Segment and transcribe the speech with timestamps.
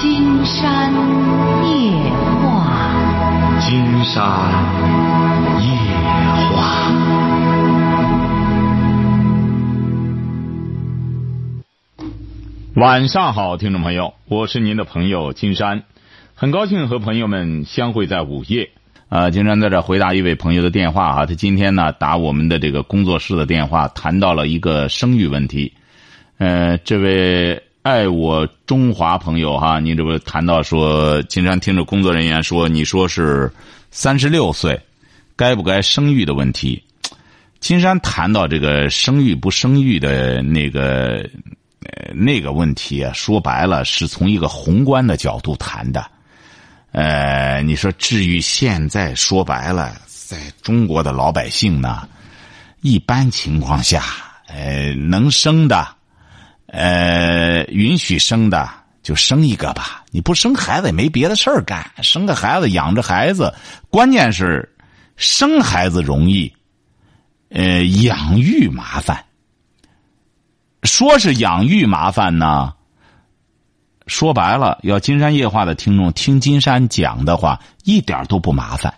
[0.00, 0.94] 金山
[1.68, 1.92] 夜
[2.40, 4.24] 话，金山
[5.60, 5.68] 夜
[6.56, 6.90] 话。
[12.76, 15.82] 晚上好，听众朋友，我是您的朋友金山，
[16.34, 18.70] 很高兴和朋友们相会在午夜。
[19.10, 25.74] 呃，金山在这回答一位朋友的电话啊，他今天呢打我们的这个工作室的电话，谈到了一个生育问题。
[26.38, 33.50] 呃，这位爱我中华朋友哈，你这不谈到说，金山听着工作人员说，你说是
[33.90, 34.78] 三十六岁，
[35.34, 36.82] 该不该生育的问题。
[37.58, 41.26] 金山谈到这个生育不生育的那个
[41.86, 46.04] 呃那个问题啊，说白了是从一个宏观的角度谈的。
[46.92, 52.06] 呃，你说至于现在说白了，在中国的老百姓呢，
[52.82, 54.04] 一般情况下，
[54.48, 55.88] 呃，能生的，
[56.72, 58.68] 呃，允许生的
[59.02, 60.04] 就生一个吧。
[60.10, 63.52] 你不生孩子也没别的事儿干，生个孩子养着孩子，
[63.90, 64.72] 关键是
[65.16, 66.52] 生孩子容易，
[67.48, 69.24] 呃，养育麻烦。
[70.84, 72.72] 说是养育麻烦呢。
[74.06, 78.92] 说白了，要金山夜话的听众听金山讲的话，一点都不麻烦。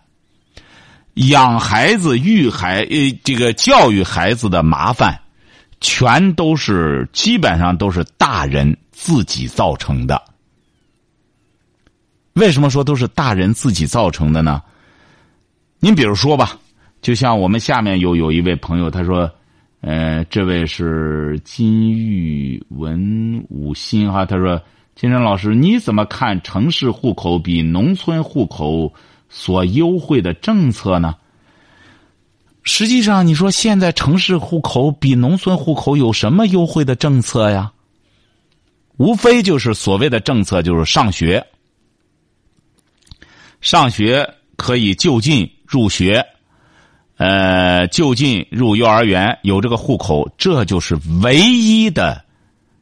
[1.15, 5.21] 养孩子、育孩，呃，这个教育孩子的麻烦，
[5.83, 10.23] 全都是基本上都是大人自己造成的。
[12.33, 14.63] 为什么说都是大人自己造成的呢？
[15.79, 16.59] 您比如说吧，
[17.03, 19.31] 就像我们下面有有一位朋友，他说。
[19.85, 24.63] 呃，这位是金玉文武新哈，他说
[24.95, 28.95] ：“金山老师，你怎么看城市户口比农村户口
[29.29, 31.17] 所优惠的政策呢？”
[32.63, 37.73] 实际上，你说现在城市户口比农村户口有什么优惠的政策呀？
[38.99, 41.45] 无非就是所谓的政策，就是上学，
[43.61, 46.25] 上学可以就近入学。
[47.17, 52.21] 呃，就近入幼儿园，有这个户口，这就是唯一的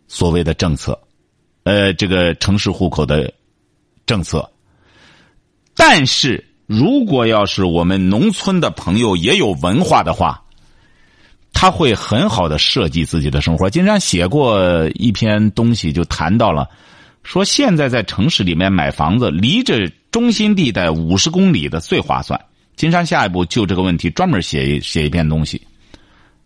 [0.09, 0.99] 所谓的政策。
[1.65, 3.31] 呃，这个城市户口的
[4.07, 4.49] 政策。
[5.75, 10.41] 但是如果要是我们农村的朋友也有文化的话，
[11.53, 13.69] 他会很好的设计自己的生活。
[13.69, 16.69] 金山写过一篇东西，就谈到了，
[17.25, 22.41] 说现在在城市里面买房子，离着中心地带五十公里的最划算。
[22.77, 25.61] 金山下一步就这个问题专门写一写一篇东西，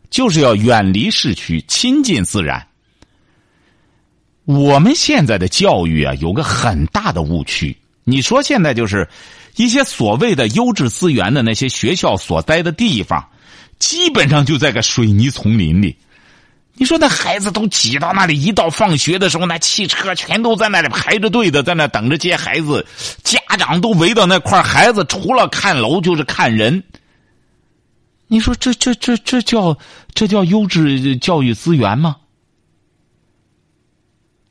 [0.08, 2.66] 就是要远离市区，亲近自然。
[4.46, 7.76] 我们现在的教育啊，有个很大的误区。
[8.04, 9.08] 你说现在就是
[9.56, 13.30] 一些所谓的优质资源的那些学校所待的地方，
[13.78, 15.96] 基本上就在个水泥丛林里。
[16.76, 22.84] 你说那孩子都挤到那里，一到放学的时候，那汽车全都在那里排着队的，在那等着接孩子，
[23.22, 26.82] 家长都围到那块孩子除了看楼就是看人。
[28.26, 29.78] 你说这这这这叫
[30.14, 32.16] 这叫优质教育资源吗？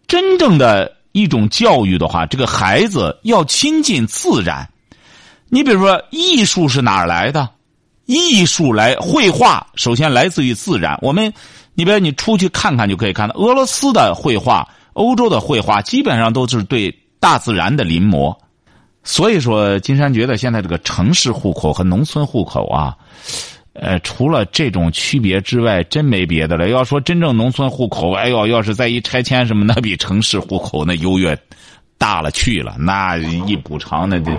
[0.08, 4.70] 真正的一种教育的话，这个孩子要亲近自然。
[5.48, 7.50] 你比如说，艺术是哪儿来的？
[8.06, 11.00] 艺术来绘画，首先来自于自然。
[11.02, 11.34] 我们。
[11.76, 18.38] 你比如你出去看看就可以看到，俄罗斯的绘画、欧洲的绘画，基本上都是对大自然的临摹。
[19.04, 22.96] 所以说，金山觉得现在这个城市户口和农村户口啊，
[23.74, 26.70] 呃，除了这种区别之外，真没别的了。
[26.70, 31.38] 要说真正农村户口，哎呦，要是再一拆迁什么，那比城市户口那优越
[31.98, 32.76] 大了去了。
[32.78, 34.32] 那一补偿，那就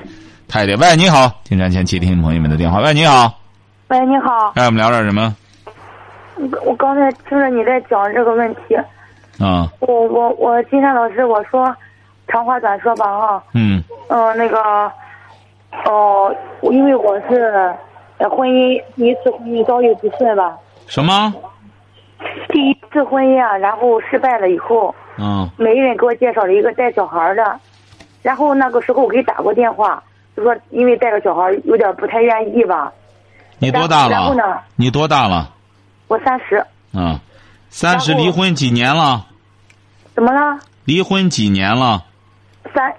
[0.47, 0.77] 太得。
[0.77, 2.79] 喂，你好，金山前接听朋友们的电话。
[2.81, 3.41] 喂，你好。
[3.89, 4.53] 喂，你好。
[4.55, 5.35] 哎，我们聊点什么？
[6.65, 8.75] 我刚才听着你在讲这个问题，
[9.39, 11.73] 啊，我我我金山老师，我说
[12.27, 14.59] 长话短说吧啊，嗯，嗯，那个，
[15.87, 17.73] 哦，因为我是
[18.19, 20.57] 婚姻第一次婚姻遭遇不顺吧？
[20.87, 21.33] 什么？
[22.49, 27.61] 第一次婚姻啊，然后失败了以后，嗯，媒人给我介绍了一个带小孩的，
[28.23, 30.03] 然后那个时候我给打过电话，
[30.37, 32.93] 就说因为带个小孩有点不太愿意吧。
[33.59, 34.11] 你多大了？
[34.11, 34.43] 然后呢？
[34.77, 35.51] 你多大了？
[36.09, 36.65] 我三十。
[36.93, 37.19] 嗯，
[37.69, 39.27] 三十离婚几年了？
[40.15, 40.59] 怎么了？
[40.85, 42.05] 离婚几年了？
[42.75, 42.95] 三，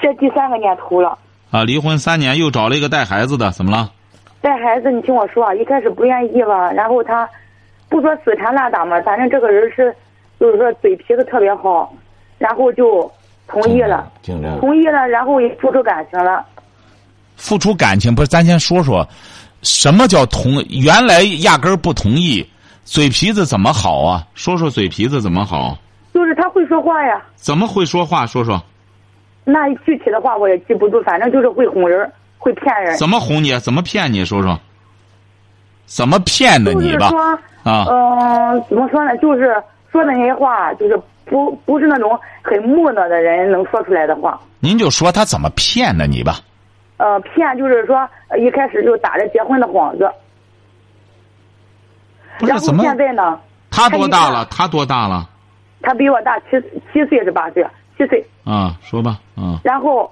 [0.00, 1.18] 这第三个年头了。
[1.50, 3.90] 啊，离婚三年，又找了一个带孩子的，怎么了？
[4.44, 7.26] 带孩子，你听我说，一开始不愿意吧，然后他
[7.88, 9.90] 不说死缠烂打嘛，反正这个人是，
[10.38, 11.90] 就是说嘴皮子特别好，
[12.36, 13.10] 然后就
[13.48, 14.12] 同意了，
[14.60, 16.44] 同意了，然后也付出感情了。
[17.36, 18.28] 付出感情不是？
[18.28, 19.08] 咱先说说。
[19.62, 20.62] 什么叫同？
[20.68, 22.46] 原来压根儿不同意，
[22.84, 24.22] 嘴皮子怎么好啊？
[24.34, 25.78] 说说嘴皮子怎么好？
[26.12, 27.24] 就是他会说话呀。
[27.34, 28.26] 怎么会说话？
[28.26, 28.62] 说说。
[29.42, 32.12] 那具体的话我也记不住，反正就是会哄人，
[32.44, 32.94] 会骗人。
[32.98, 33.58] 怎么哄你？
[33.60, 34.22] 怎么骗你？
[34.24, 34.60] 说说。
[35.86, 37.10] 怎么骗的你吧？
[37.62, 39.16] 啊，嗯，怎么说呢？
[39.18, 39.54] 就是
[39.90, 44.38] 说的那些话，就是不不是那种很木讷的人能说出来的话。
[44.60, 46.40] 您就说他怎么骗的你吧。
[46.98, 48.08] 呃，骗就是说
[48.38, 50.10] 一开始就打着结婚的幌子。
[52.40, 53.38] 那怎么现在呢？
[53.70, 54.46] 他多大了？
[54.50, 55.28] 他多大了？
[55.82, 56.60] 他比我大七
[56.92, 57.66] 七岁是八岁？
[57.98, 58.26] 七岁。
[58.44, 59.60] 啊，说吧，啊。
[59.62, 60.10] 然后，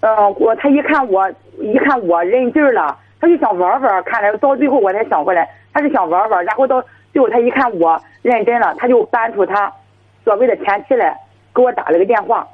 [0.00, 1.28] 嗯，我他一看我
[1.58, 2.96] 一看我认劲了。
[3.18, 6.84] 他就想玩玩，看来到最后我才想过来，他是想玩玩，然后到
[7.14, 9.72] 最后他一看我认真了，他就搬出他
[10.22, 11.18] 所谓的前妻来
[11.54, 12.46] 给我打了个电话，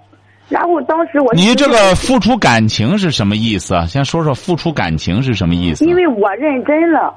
[0.48, 3.86] 然后当时我你这个付出感情是什么意思啊？
[3.86, 5.84] 先说说付出感情是什么意思？
[5.84, 7.12] 因为我认真了，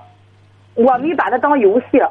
[0.74, 2.02] 我没把他当游戏。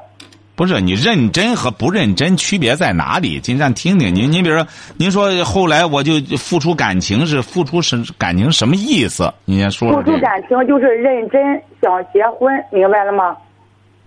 [0.56, 3.40] 不是你认真和不认真区别在哪里？
[3.40, 4.66] 金山听听您，您比如说，
[4.96, 9.32] 您说后来我就付出感情是付出什感情什么意思？
[9.44, 10.00] 您先说说。
[10.00, 13.36] 付出感情就是认真想结婚，明白了吗？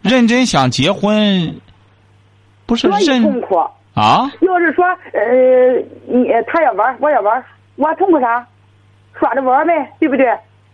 [0.02, 1.54] 认真想结婚，
[2.66, 3.58] 不是认痛苦
[3.94, 4.32] 啊？
[4.40, 5.74] 要是说呃，
[6.08, 7.44] 你他也玩，我也玩，
[7.76, 8.46] 我痛苦啥？
[9.20, 10.26] 耍着玩呗，对不对？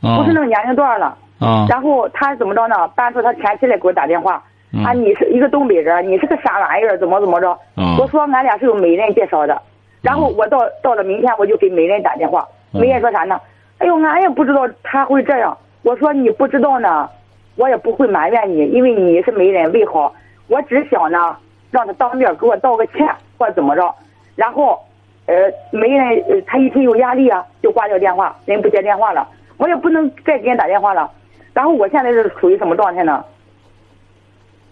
[0.02, 1.18] 不是那个年龄段了。
[1.40, 1.66] 啊。
[1.68, 2.88] 然后他怎么着呢？
[2.90, 4.44] 搬出他前妻来给我打电话。
[4.82, 6.98] 啊，你是一个东北人，你是个啥玩意儿？
[6.98, 7.58] 怎么怎么着？
[8.00, 9.62] 我说俺俩是有媒人介绍的，
[10.02, 13.40] 然后我到到了明天我就给媒人打电话，媒人说啥呢？
[13.78, 15.56] 哎呦，俺也不知道他会这样。
[15.84, 17.08] 我说你不知道呢，
[17.56, 20.12] 我也不会埋怨你，因为你是媒人为好，
[20.48, 21.38] 我只想呢
[21.70, 23.94] 让他当面给我道个歉或怎么着。
[24.36, 24.80] 然后，
[25.28, 25.36] 呃，
[25.72, 29.28] 媒人他一听有压力啊，就挂掉电话，人不接电话了，
[29.58, 31.12] 我也不能再给人打电话了。
[31.54, 33.24] 然后我现在是处于什么状态呢？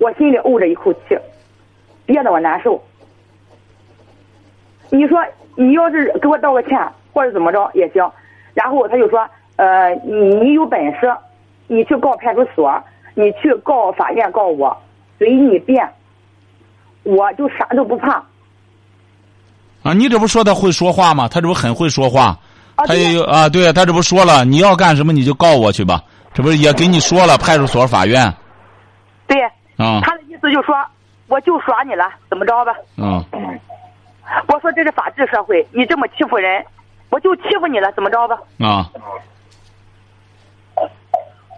[0.01, 1.15] 我心里怄着一口气，
[2.07, 2.81] 憋得我难受。
[4.89, 5.23] 你说
[5.55, 6.75] 你要是给我道个歉
[7.13, 8.11] 或者怎么着也行，
[8.55, 11.15] 然后他就说，呃，你你有本事，
[11.67, 12.83] 你去告派出所，
[13.13, 14.75] 你去告法院告我，
[15.19, 15.87] 随你便，
[17.03, 18.23] 我就啥都不怕。
[19.83, 21.27] 啊，你这不说他会说话吗？
[21.27, 22.39] 他这不很会说话？
[22.87, 26.01] 他也有啊，对他这不说了，你要干什么你就告我去吧，
[26.33, 28.33] 这不是也给你说了派出所、法院？
[29.81, 30.01] 对。
[30.01, 30.75] 他的意思就说，
[31.27, 32.75] 我就耍你了，怎么着吧？
[32.97, 33.23] 嗯。
[34.47, 36.63] 我说这是法治社会，你这么欺负人，
[37.09, 38.37] 我就欺负你了，怎么着吧？
[38.59, 38.89] 啊。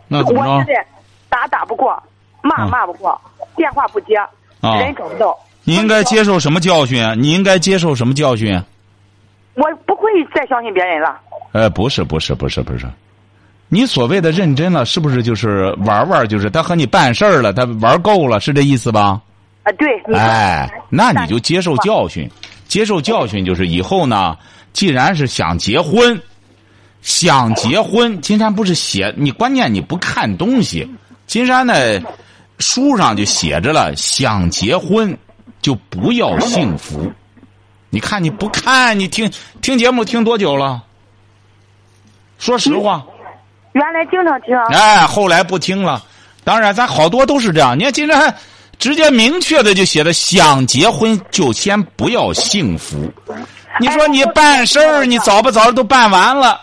[0.07, 0.51] 那怎么着？
[0.51, 0.85] 我现在
[1.29, 2.01] 打打不过，
[2.41, 3.19] 骂骂不过，
[3.55, 4.15] 电话不接，
[4.61, 5.37] 人找不到。
[5.65, 7.13] 你应该接受什么教训啊？
[7.15, 8.59] 你应该接受什么教训？
[9.55, 11.19] 我不会再相信别人了。
[11.51, 12.87] 呃，不是，不是，不是，不是。
[13.73, 16.27] 你所谓的认真了，是不是就是玩玩？
[16.27, 19.19] 就是他和你办事儿了，他玩够了，是这意思吧？
[19.63, 20.15] 啊，对。
[20.15, 22.29] 哎，那你就接受教训，
[22.67, 24.37] 接受教训就是以后呢，
[24.73, 26.21] 既然是想结婚，
[27.01, 30.87] 想结婚，金山不是写你，关键你不看东西。
[31.25, 31.73] 金山呢，
[32.59, 35.17] 书上就写着了，想结婚
[35.63, 37.11] 就不要幸福。
[37.89, 39.31] 你看你不看，你听
[39.61, 40.83] 听节目听多久了？
[42.37, 43.03] 说实话。
[43.73, 46.01] 原来经常听，哎，后来不听了。
[46.43, 47.77] 当然，咱好多都是这样。
[47.77, 48.33] 你看，今天还
[48.79, 53.11] 直接明确的就写的，想结婚就先不要幸福。
[53.79, 56.61] 你说你办事儿，你早不早都办完了。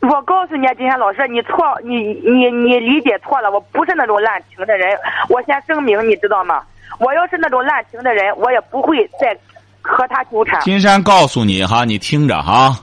[0.00, 3.50] 我告诉你，今天老师，你错，你你你理解错了。
[3.50, 4.98] 我不是那种滥情的人，
[5.30, 6.62] 我先声明，你知道吗？
[6.98, 9.34] 我要是那种滥情的人，我也不会再
[9.80, 10.60] 和他纠缠。
[10.60, 12.78] 金山告诉你哈，你听着哈。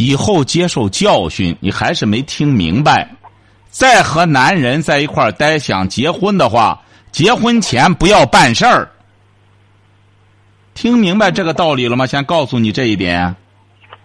[0.00, 3.06] 以后接受教训，你还是没听明白。
[3.68, 6.80] 再和男人在一块儿待，想结婚的话，
[7.12, 8.88] 结婚前不要办事儿。
[10.72, 12.06] 听明白这个道理了吗？
[12.06, 13.36] 先告诉你这一点。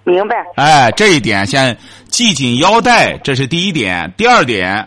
[0.03, 0.35] 明白。
[0.57, 1.77] 哎，这一点先
[2.11, 4.11] 系紧腰带，这是第一点。
[4.17, 4.85] 第二点，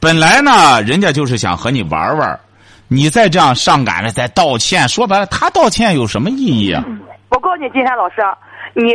[0.00, 2.40] 本来呢，人家就是想和你玩玩，
[2.88, 6.82] 你再这样上赶着再道歉，说白了，他道歉有什么意义啊？
[7.28, 8.22] 我告诉你，金山老师，
[8.72, 8.94] 你。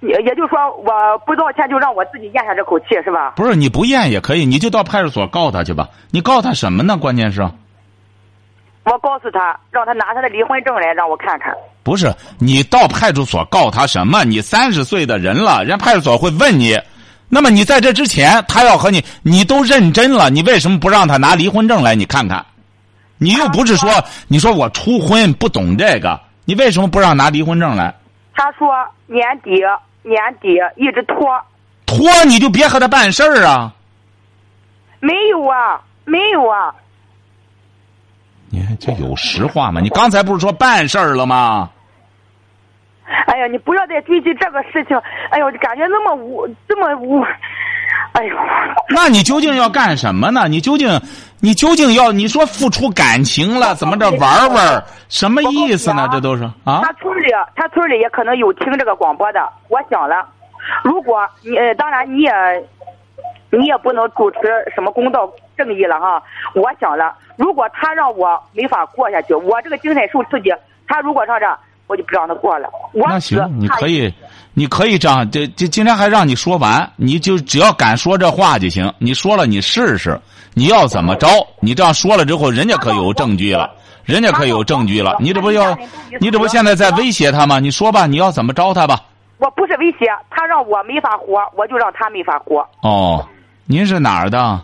[0.00, 3.32] 也也就是说，我不道歉就让我自己咽下这口气，是吧？
[3.36, 5.88] 不是，你不咽也可以，你就到派出所告他去吧。
[6.10, 6.96] 你告他什么呢？
[6.96, 7.42] 关键是，
[8.84, 11.54] 我告诉他，让他拿他的离婚证来让我看看。
[11.82, 14.22] 不是，你到派出所告他什么？
[14.24, 16.78] 你三十岁的人了，人派出所会问你。
[17.28, 21.94] 那么你在这之前，他要和你，你都认真了，你为什么不让他拿离婚证来？
[21.94, 22.44] 你看看，
[23.18, 23.88] 你又不是说，
[24.28, 27.94] 你说我初婚不懂这个，你为什么不让拿离婚证来？
[28.40, 28.74] 他说
[29.06, 29.60] 年底
[30.02, 31.28] 年底一直拖，
[31.84, 33.70] 拖你就别和他办事儿啊。
[34.98, 36.74] 没有啊，没有啊。
[38.48, 39.82] 你看这有实话吗？
[39.82, 41.68] 你刚才不是说办事儿了吗？
[43.26, 44.96] 哎呀，你不要再追究这个事情。
[45.28, 47.22] 哎呦，感觉那么无，这么无。
[48.12, 48.36] 哎呦，
[48.88, 50.48] 那你究竟要干什么呢？
[50.48, 51.00] 你究竟，
[51.40, 54.84] 你究竟要你说付出感情了，怎么着玩玩？
[55.08, 56.08] 什么意思呢？
[56.10, 56.80] 这都是啊。
[56.82, 59.40] 他村里，他村里也可能有听这个广播的。
[59.68, 60.26] 我想了，
[60.82, 62.32] 如果你，当然你也，
[63.50, 64.38] 你也不能主持
[64.74, 66.20] 什么公道正义了哈。
[66.54, 70.52] 我想了，如果他让我没法过下去，我这个精神受刺激，
[70.88, 71.46] 他如果上这，
[71.86, 72.68] 我就不让他过了。
[72.92, 74.12] 那行，你可以。
[74.52, 78.92] 你可以这样，这这今天还让你说完，你就只要敢说这话就行。
[78.98, 80.20] 你说了，你试试，
[80.54, 81.28] 你要怎么着？
[81.60, 83.70] 你这样说了之后，人家可有证据了，
[84.04, 85.16] 人家可有证据了。
[85.20, 85.76] 你这不要，
[86.20, 87.60] 你这不现在在威胁他吗？
[87.60, 89.00] 你说吧，你要怎么着他吧？
[89.38, 92.66] 我不是威胁，他让我没法活，我就让他没法活。
[92.82, 93.24] 哦，
[93.66, 94.60] 您是哪儿的？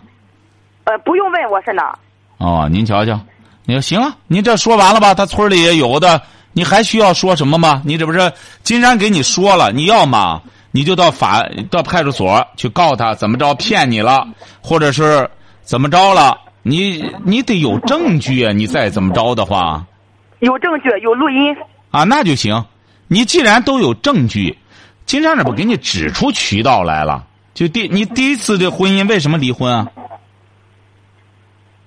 [0.83, 1.97] 呃，不用问我是哪。
[2.37, 3.19] 哦，您瞧瞧，
[3.65, 5.13] 你说行啊，您这说完了吧？
[5.13, 6.21] 他村里也有的。
[6.57, 7.83] 你还需要说什么吗？
[7.85, 8.33] 你这不是
[8.63, 14.27] 金山给你说了，你要么你就到法到派出所去告他怎么着骗你了，
[14.59, 15.29] 或者是
[15.61, 16.35] 怎么着了？
[16.63, 18.51] 你你得有证据啊！
[18.51, 19.85] 你再怎么着的话，
[20.39, 21.55] 有证据有录音
[21.91, 22.65] 啊，那就行。
[23.07, 24.57] 你既然都有证据，
[25.05, 27.23] 金山这不给你指出渠道来了？
[27.53, 29.87] 就第你第一次的婚姻为什么离婚啊？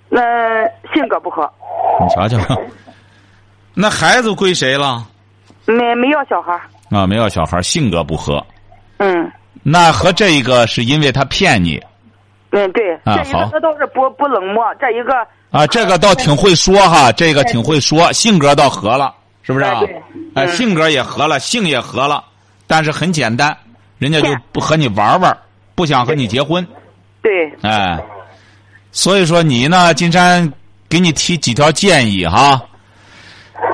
[0.09, 0.21] 那
[0.95, 1.43] 性格不合。
[2.01, 2.39] 你瞧瞧。
[3.75, 5.07] 那孩子归谁了？
[5.67, 6.53] 没没要小孩
[6.91, 8.45] 啊，没要小孩性格不合。
[8.99, 9.31] 嗯。
[9.63, 11.81] 那和这一个是因为他骗你。
[12.51, 12.95] 嗯，对。
[13.05, 13.49] 啊，好。
[13.53, 15.15] 他倒是不不冷漠，这一个。
[15.51, 19.81] 啊，这个倒挺会说哈，这个挺会说，性格倒合了，是不是啊？
[20.35, 22.25] 哎，性格也合了，性也合了，
[22.67, 23.57] 但是很简单，
[23.99, 25.37] 人家就不和你玩玩，
[25.75, 26.67] 不想和你结婚。
[27.23, 27.31] 对。
[27.63, 28.01] 哎，
[28.91, 30.53] 所以说你呢，金山
[30.89, 32.61] 给你提几条建议哈。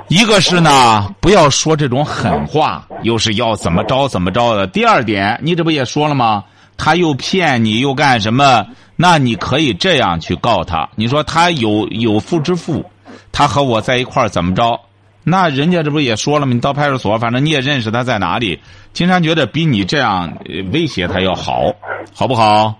[0.08, 4.66] 一个是呢，不要说这种狠话，又是要怎么着怎么着的。
[4.66, 6.44] 第二点，你这不也说了吗？
[6.78, 8.66] 他又骗你，又干什么？
[8.94, 10.88] 那你可以这样去告他。
[10.94, 12.84] 你说他有有妇之夫，
[13.32, 14.78] 他和我在一块儿怎么着？
[15.24, 16.52] 那人家这不也说了吗？
[16.54, 18.60] 你到派出所，反正你也认识他在哪里。
[18.92, 20.32] 金山觉得比你这样
[20.72, 21.72] 威胁他要好，
[22.14, 22.78] 好不好？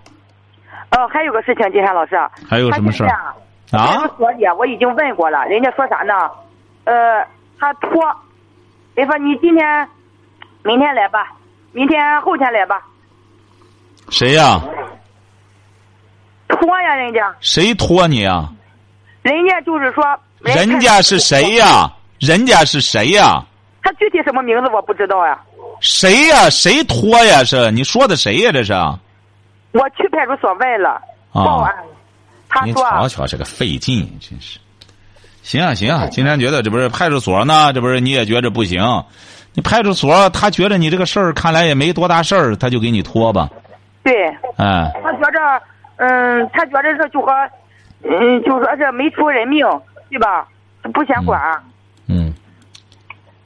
[0.91, 2.15] 哦，还有个事情，金山老师。
[2.47, 3.09] 还有什么事儿？
[3.71, 3.85] 啊？
[3.87, 6.13] 派出所里我已经问过了，人家说啥呢？
[6.87, 7.27] 呃，
[7.59, 7.91] 他拖，
[8.95, 9.89] 你说你今天、
[10.63, 11.33] 明天来吧，
[11.73, 12.81] 明天后天来吧。
[14.09, 14.61] 谁呀？
[16.47, 17.35] 拖呀，人家。
[17.41, 18.49] 谁拖你啊？
[19.21, 20.01] 人家就是说。
[20.39, 21.91] 人家是谁呀？
[22.19, 23.43] 人家是谁呀？
[23.83, 25.37] 他具体什么名字我不知道呀。
[25.81, 26.49] 谁呀？
[26.49, 27.43] 谁拖呀？
[27.43, 28.51] 是你说的谁呀？
[28.53, 28.71] 这是。
[29.73, 31.01] 我去派出所问了，
[31.33, 31.75] 报案。
[32.47, 32.67] 他说。
[32.67, 34.57] 你瞧瞧这个费劲，真是。
[35.47, 38.83] 行啊行啊，今天觉得这不是派出所呢，这不是你也觉着不行。
[39.53, 43.49] 你派出所他觉得你这个事儿看来也没多大事儿，他就给你拖吧。
[44.03, 44.13] 对。
[44.57, 44.91] 哎。
[45.01, 45.39] 他觉着，
[45.95, 47.31] 嗯，他觉着这就和，
[48.03, 49.65] 嗯，就说这没出人命，
[50.09, 50.45] 对吧？
[50.93, 51.39] 不先管。
[52.07, 52.33] 嗯。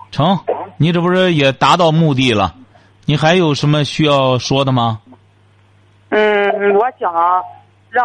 [0.10, 0.36] 成，
[0.78, 2.56] 你这不是也达到目的了？
[3.06, 5.00] 你还有什么需要说的吗？
[6.10, 7.14] 嗯，我想
[7.92, 8.04] 让。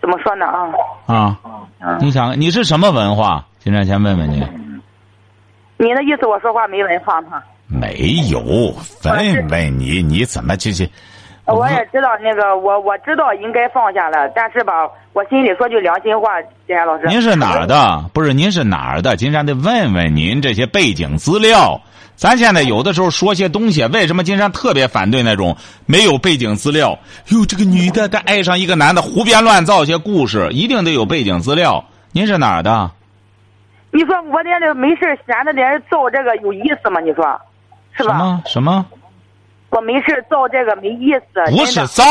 [0.00, 0.46] 怎么说呢
[1.06, 1.36] 啊？
[1.80, 3.44] 啊，你想你是什么文化？
[3.58, 4.46] 金山先问问你。
[5.76, 7.42] 你的意思我说话没文化吗？
[7.66, 8.40] 没有，
[9.04, 10.88] 问问你，你怎么这些？
[11.44, 14.72] 我也知道那个，我我知道应该放下了，但是吧，
[15.14, 17.06] 我心里说句良心话，金山老师。
[17.06, 18.04] 您是哪儿的？
[18.12, 19.16] 不是，您是哪儿的？
[19.16, 21.80] 金山得问问您这些背景资料。
[22.18, 25.56] 咱现在有的时候说些东西，为什么金山特别反对那种
[25.86, 26.98] 没有背景资料？
[27.28, 31.84] 哟，这个女的她爱上一个男的，胡编乱造些故事，一定得有背景资料。
[32.10, 32.90] 您是哪儿的？
[33.92, 37.00] 你说我在这没事闲着在这造这个有意思吗？
[37.00, 37.24] 你说，
[37.92, 38.10] 是吧？
[38.10, 38.86] 什么什么？
[39.70, 41.56] 我没事造这个没意思。
[41.56, 42.04] 不是造，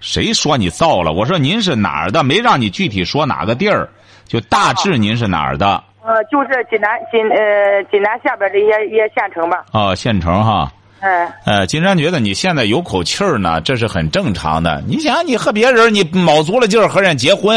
[0.00, 1.12] 谁说你造了？
[1.12, 2.24] 我说您是哪儿的？
[2.24, 3.88] 没让你具体说哪个地儿，
[4.26, 5.80] 就大致您是哪儿的。
[6.06, 9.64] 呃，就是济南济呃济南下边的一些一些县城吧。
[9.72, 10.70] 哦，县城哈。
[11.00, 11.32] 嗯。
[11.46, 14.82] 呃，金山觉得你现在有口气儿呢，这是很正常的。
[14.86, 17.56] 你想，你和别人你卯足了劲儿和人结婚，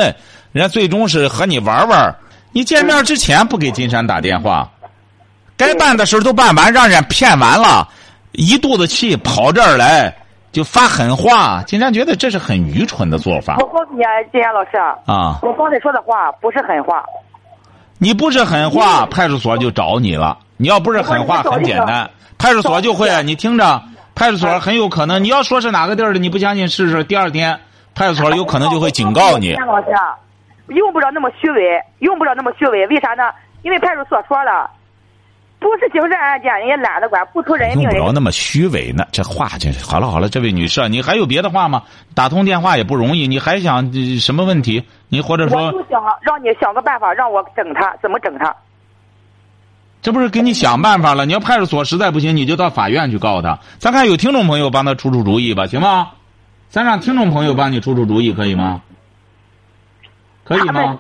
[0.54, 2.16] 人家最终是和你玩玩。
[2.54, 4.70] 你见面之前不给金山打电话，
[5.58, 7.86] 该办的事都办完，让人骗完了，
[8.32, 10.16] 一肚子气跑这儿来
[10.54, 11.62] 就发狠话。
[11.68, 13.58] 金山觉得这是很愚蠢的做法。
[13.60, 17.04] 我告诉你啊，金山老师啊，我刚才说的话不是狠话。
[18.00, 20.38] 你不是狠话，派出所就找你了。
[20.58, 23.10] 你要不是狠话，很简单，派出所就会。
[23.24, 23.82] 你听着，
[24.14, 25.24] 派出所很有可能。
[25.24, 27.04] 你要说是哪个地儿的，你不相信试试。
[27.04, 27.60] 第二天，
[27.96, 29.54] 派出所有可能就会警告你。
[29.54, 29.88] 老师，
[30.68, 32.86] 用不着那么虚伪，用不着那么虚伪。
[32.88, 33.24] 为啥呢？
[33.64, 34.70] 因为派出所说了，
[35.60, 37.82] 不是刑事案件，人家懒得管，不出人命。
[37.82, 41.84] 用不着那么虚伪呢，这话这好了好了，这位女士，你还有别的话吗？
[42.14, 44.84] 打通电话也不容易，你还想什么问题？
[45.10, 48.56] 你或者说，我就想让你想个办法，让我整他，怎么整他？
[50.02, 51.26] 这不是给你想办法了？
[51.26, 53.60] 你要派出所实在不行，你就到法院去告他。
[53.80, 56.12] 咱看有听众朋友帮他出出主意吧，行吗？
[56.70, 58.82] 咱让听众朋友帮你出出主意，可以吗？
[60.44, 61.00] 可以吗？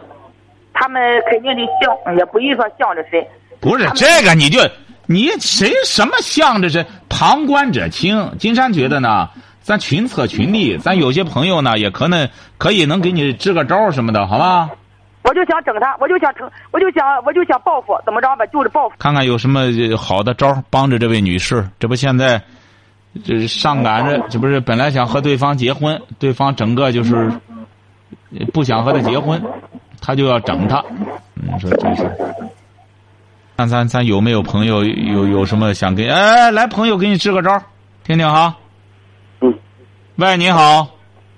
[0.73, 3.25] 他们肯定得向，也不一说向着谁。
[3.59, 4.59] 不是这个，你就
[5.05, 6.85] 你谁什么向着谁？
[7.09, 8.31] 旁观者清。
[8.37, 9.29] 金山觉得呢，
[9.61, 14.69] 咱群策群力，咱有些朋友呢，也可能可以能给你支个招什么的，好吧？
[15.23, 18.45] 我就想整他，我就想成，我就想，我就想报复，怎么着吧？
[18.45, 18.95] 就是报复。
[18.97, 19.65] 看看有什么
[19.97, 21.67] 好的招帮着这位女士。
[21.79, 22.41] 这不现在，
[23.25, 27.29] 这上赶着，这不是本来想和对方结婚，对方整个就是
[28.53, 29.41] 不想和他结婚，
[29.99, 30.81] 他就要整他。
[31.33, 32.09] 你说这是？
[33.57, 36.07] 看咱咱有没有朋友有有什么想给？
[36.07, 37.59] 哎，来朋友给你支个招，
[38.03, 38.55] 听听哈。
[39.41, 39.51] 嗯。
[40.17, 40.87] 喂，你好。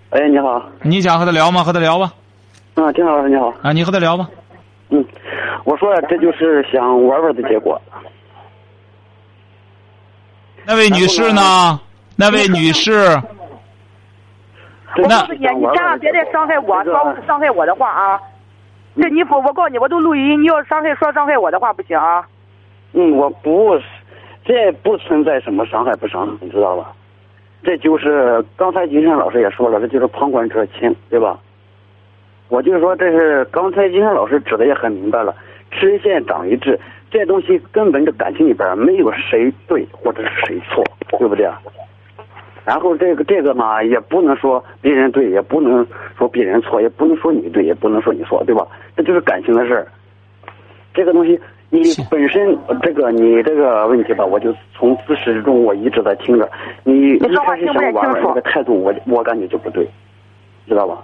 [0.10, 0.62] 哎，你好。
[0.82, 1.64] 你想和他聊吗？
[1.64, 2.12] 和他聊吧。
[2.76, 3.54] 啊，丁老师你好。
[3.62, 4.30] 啊，你和他聊吧。
[4.90, 5.06] 嗯，
[5.64, 7.82] 我说这就是想玩玩的结果。
[10.66, 11.80] 那位女士呢？
[12.18, 13.18] 那位女士。
[14.98, 18.20] 我告诉你，你千万别再伤害我，伤伤害我的话啊！
[19.02, 22.28] 这你不，我告诉你，我都录音，你要伤害说伤害我的话不行啊。
[22.94, 23.80] 嗯，我不，
[24.44, 26.92] 这不存在什么伤害不伤害，你知道吧？
[27.64, 31.40] 这就是刚才金山老师也说了，这就是旁观者清，对吧？
[32.50, 35.36] 我就说，这是刚才金山老师指的也很明白了，
[35.72, 36.80] 吃一堑长一智，
[37.12, 40.84] 这东西根本这感情里边没有谁对或者是谁错，
[41.18, 41.62] 对不对啊？
[42.66, 45.86] 然后这个这个嘛，也不能说别人对，也不能
[46.18, 48.68] 说别人错，也不能说你对，也不能说你错，对吧？
[48.96, 49.88] 这就是感情的事儿。
[50.94, 51.40] 这个东西，
[51.70, 56.50] 你本身这个你这个问题吧，我就从自始至终我一直在听着，
[56.84, 59.88] 你一开始想玩玩这个态度，我我感觉就不对，
[60.68, 60.98] 知道吧？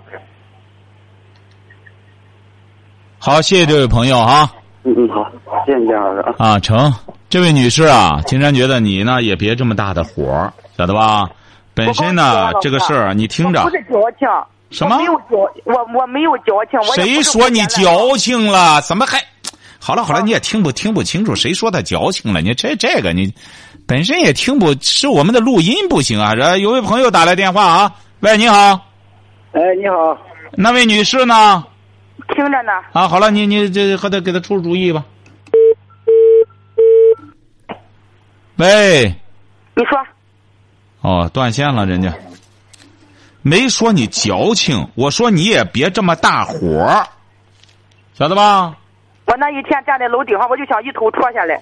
[3.17, 4.51] 好，谢谢这位朋友啊。
[4.83, 5.31] 嗯嗯，好，
[5.65, 6.35] 谢谢金老师啊。
[6.37, 6.91] 啊，成，
[7.27, 11.27] 这位女士啊，金山觉得你呢也别这么大的火，晓得吧？
[11.75, 13.61] 本身呢这个事儿，你听着。
[13.63, 14.27] 不是矫情。
[14.71, 14.97] 什么？
[14.97, 16.81] 没有矫，我我没有矫情。
[16.95, 18.81] 谁说你矫情了？
[18.81, 19.21] 怎么还？
[19.79, 21.35] 好了好了，你也听不听不清楚？
[21.35, 22.41] 谁说他矫情了？
[22.41, 23.31] 你这这个你
[23.85, 26.33] 本身也听不，是我们的录音不行啊？
[26.35, 28.57] 这有位朋友打来电话啊，喂，你好。
[29.51, 30.17] 哎，你好。
[30.53, 31.63] 那位女士呢？
[32.35, 32.71] 听着呢。
[32.91, 35.05] 啊，好了，你你这和他给他出主意吧。
[38.55, 39.13] 喂。
[39.75, 39.99] 你说。
[41.05, 42.11] 哦，断线了，人家。
[43.43, 47.05] 没说你矫情，我说你也别这么大火，
[48.15, 48.75] 晓得吧？
[49.27, 51.61] 我那一天站在楼顶上，我就想一头戳下来。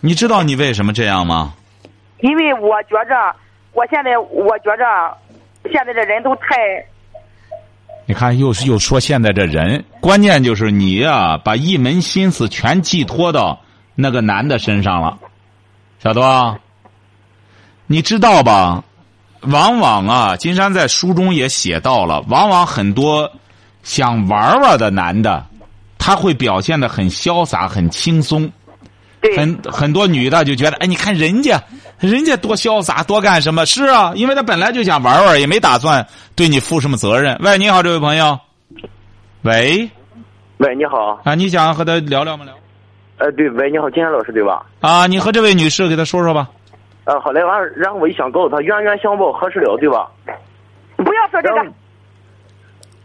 [0.00, 1.52] 你知道你为什么这样吗？
[2.20, 3.36] 因为我觉着，
[3.74, 5.18] 我现在我觉着，
[5.70, 6.56] 现在的人都太。
[8.06, 13.60] 你看，又是又说现在这人，关键就是你呀，把一门心思全寄托到
[13.94, 15.18] 那个男的身上了，
[15.98, 16.58] 晓得吧？
[17.90, 18.84] 你知道吧？
[19.42, 23.30] 往往啊，金山在书中也写到了，往往很多
[23.82, 25.44] 想玩玩的男的，
[25.98, 28.50] 他会表现的很潇洒、很轻松。
[29.36, 31.60] 很很多女的就觉得，哎，你看人家，
[31.98, 33.64] 人家多潇洒，多干什么？
[33.64, 37.36] 是啊，因为他本来就想玩玩，也没打算对你负什么责任。
[37.40, 38.38] 喂，你好，这位朋友。
[39.42, 39.90] 喂。
[40.58, 41.20] 喂，你好。
[41.24, 42.44] 啊，你想和他聊聊吗？
[42.44, 42.54] 聊。
[43.18, 44.66] 呃，对，喂，你好，金山老师对吧？
[44.80, 46.48] 啊，你和这位女士给他说说吧。
[47.08, 50.10] 呃，好嘞，完，然后我一想告诉他，冤冤相报何时了，对吧？
[50.98, 51.66] 不要说这个。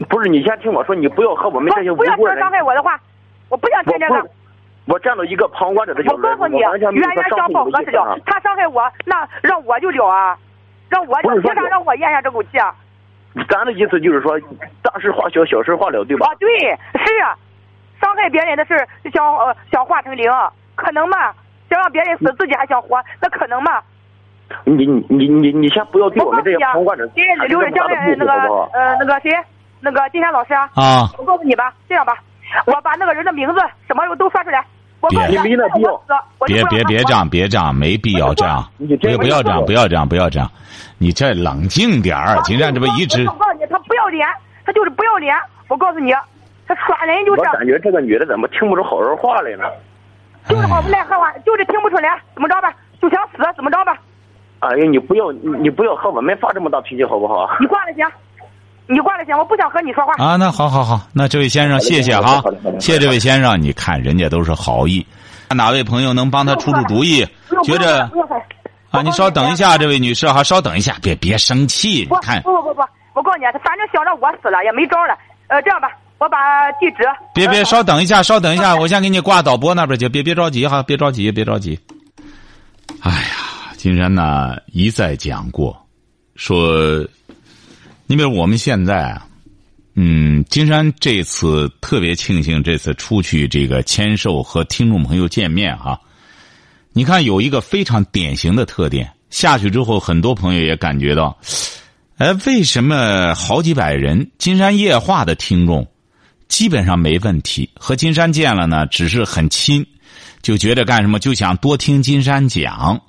[0.10, 2.16] 不是，你先听我说，你不要和我们这些无辜人。
[2.18, 3.00] 不要说伤害我的话，
[3.48, 4.30] 我不想听这个。
[4.88, 8.20] 我站到一个旁观者的角度，我告诉你，冤冤相报何时了？
[8.26, 10.38] 他伤害我，那让我就了啊，
[10.90, 12.76] 让我凭啥让我咽下这口气啊？
[13.48, 14.38] 咱的意思就是说，
[14.82, 16.28] 大事化小，小事化了，对吧？
[16.28, 16.50] 啊，对，
[17.06, 17.38] 是啊，
[18.02, 18.76] 伤害别人的事
[19.14, 20.30] 想呃想化成零，
[20.76, 21.32] 可能吗？
[21.70, 23.82] 想让别人死，自己还想活，那可能吗？
[24.66, 28.32] 你你你你你先不要对我们这些旁观者给刘仁将来那个
[28.74, 29.32] 呃那个谁
[29.82, 32.14] 那个金山老师啊，我告诉你吧，这样吧，
[32.66, 34.64] 我把那个人的名字什么都说出来。
[35.10, 35.58] 别别
[36.70, 38.64] 别别这样，别这样，没必要这样。
[38.78, 38.86] 不
[39.18, 40.50] 不要这样，不要这样，不要这样。
[40.98, 43.26] 你这冷静点儿，金山这不一直。
[43.28, 44.26] 我告诉你，他不要脸，
[44.66, 45.36] 他就是不要脸。
[45.68, 46.14] 我告诉你，
[46.66, 47.42] 他耍人就是。
[47.42, 49.66] 我感觉这个女的怎么听不出好人话来呢？
[50.48, 52.72] 就是好不赖话，就是听不出来，怎么着吧？
[53.02, 53.98] 就想死，怎么着吧？
[54.64, 57.50] 哎呀，你不要你不要和我们发这么大脾气，好不好？
[57.60, 58.06] 你挂了行，
[58.88, 60.14] 你挂了行，我不想和你说话。
[60.24, 62.42] 啊，那好好好，那这位先生，谢谢哈，
[62.80, 63.62] 谢谢这位先生。
[63.62, 65.06] 你看人家都是好意，
[65.54, 67.28] 哪位朋友能帮他出出主意？
[67.64, 68.10] 觉着
[68.90, 72.06] 啊，你稍等一下，这位女士哈，稍等一下，别别生气。
[72.06, 72.82] 不看，不不不，
[73.16, 75.18] 我告诉你，他反正想着我死了也没招了。
[75.48, 77.04] 呃，这样吧，我把地址。
[77.34, 80.08] 别别，稍等一下，稍等一下，我先给你挂导播那边去。
[80.08, 81.78] 别别着急哈，别着急，别着急。
[83.02, 83.33] 哎呀，
[83.84, 85.86] 金山呢一再讲过，
[86.38, 87.06] 说，
[88.08, 89.28] 你比如我们现在啊。
[89.96, 96.00] 嗯，金山这次特别庆幸这次出去这个签售和听众朋友见面哈。
[96.94, 101.38] 你看有一个非常典型的特点，下去之后很多朋友也感觉到，
[102.16, 105.86] 哎，为什么好几百人金山夜话的听众
[106.48, 109.86] 基本上没问题，和金山见了呢，只是很亲，
[110.42, 113.02] 就觉得干什么就想多听金山讲，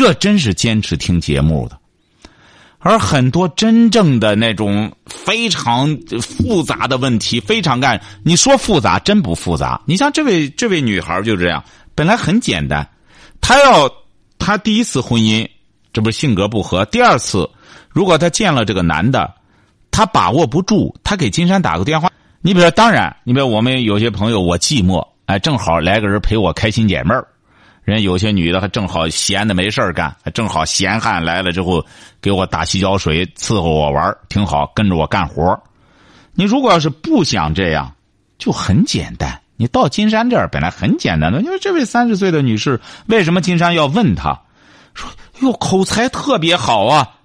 [0.00, 1.78] 这真是坚持听节目的。
[2.78, 9.78] 而很多真正的那种非常复杂的问题，非常干，你说复杂真不复杂。
[9.84, 11.62] 你像这位这位女孩就这样，
[11.94, 12.88] 本来很简单，
[13.42, 13.92] 她要
[14.38, 15.46] 她第一次婚姻，
[15.92, 17.46] 这不是性格不合；第二次，
[17.90, 19.30] 如果她见了这个男的，
[19.90, 22.10] 她把握不住，她给金山打个电话。
[22.40, 27.28] 你比如说，当然，你比如我们有些朋友，我寂寞，哎，正好来个人陪我开心解闷儿。
[27.90, 31.84] 人有些女的还正好闲的没事干，正好闲汉来了之后，
[32.22, 35.60] 给我打洗脚水，伺候我玩挺好，跟着我干活
[36.32, 37.92] 你如果要是不想这样，
[38.38, 39.42] 就很简单。
[39.56, 44.40] 你到金山这儿本来很简单的，因为这位三十岁的女士，为什么金山要问她？
[44.94, 47.16] 说哟，口才特别好啊！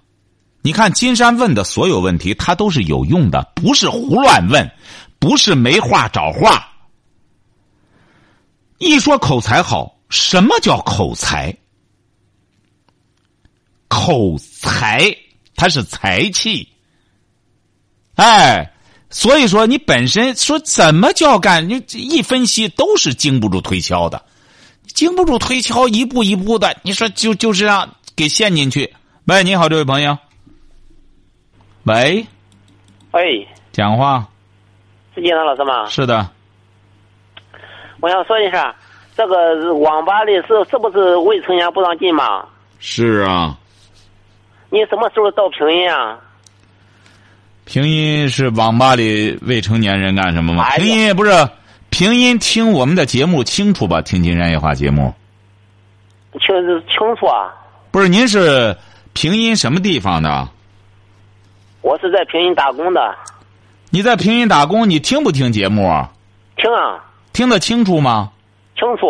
[0.62, 4.70] 你看金山问的所有问题，他都是有用的，不是胡乱问，
[5.18, 6.68] 不是没话找话。
[8.78, 9.95] 一说口才好。
[10.08, 11.56] 什么叫口才？
[13.88, 15.16] 口才，
[15.54, 16.68] 它是才气。
[18.16, 18.72] 哎，
[19.10, 21.68] 所以说你本身说怎么叫干？
[21.68, 24.24] 你一分析都是经不住推敲的，
[24.86, 28.94] 经不住推敲，一步一步的，你说就就是让给陷进去。
[29.26, 30.16] 喂，你好，这位朋友。
[31.84, 32.26] 喂。
[33.12, 33.46] 喂。
[33.72, 34.28] 讲话。
[35.14, 35.88] 是金山老师吗？
[35.88, 36.30] 是的。
[38.00, 38.74] 我想说一下。
[39.16, 42.44] 这个网吧里是是不是未成年不让进嘛？
[42.78, 43.56] 是啊。
[44.68, 46.18] 你什么时候到平阴啊？
[47.64, 50.68] 平阴是网吧里未成年人干什么吗？
[50.76, 51.30] 平阴不是
[51.88, 54.02] 平阴听我们的节目清楚吧？
[54.02, 55.14] 听金山夜话节目。
[56.32, 56.54] 清
[56.86, 57.54] 清楚啊。
[57.90, 58.76] 不是您是
[59.14, 60.46] 平阴什么地方的？
[61.80, 63.00] 我是在平阴打工的。
[63.88, 65.84] 你在平阴打工，你听不听节目？
[66.56, 67.02] 听啊。
[67.32, 68.32] 听得清楚吗？
[68.76, 69.08] 清楚，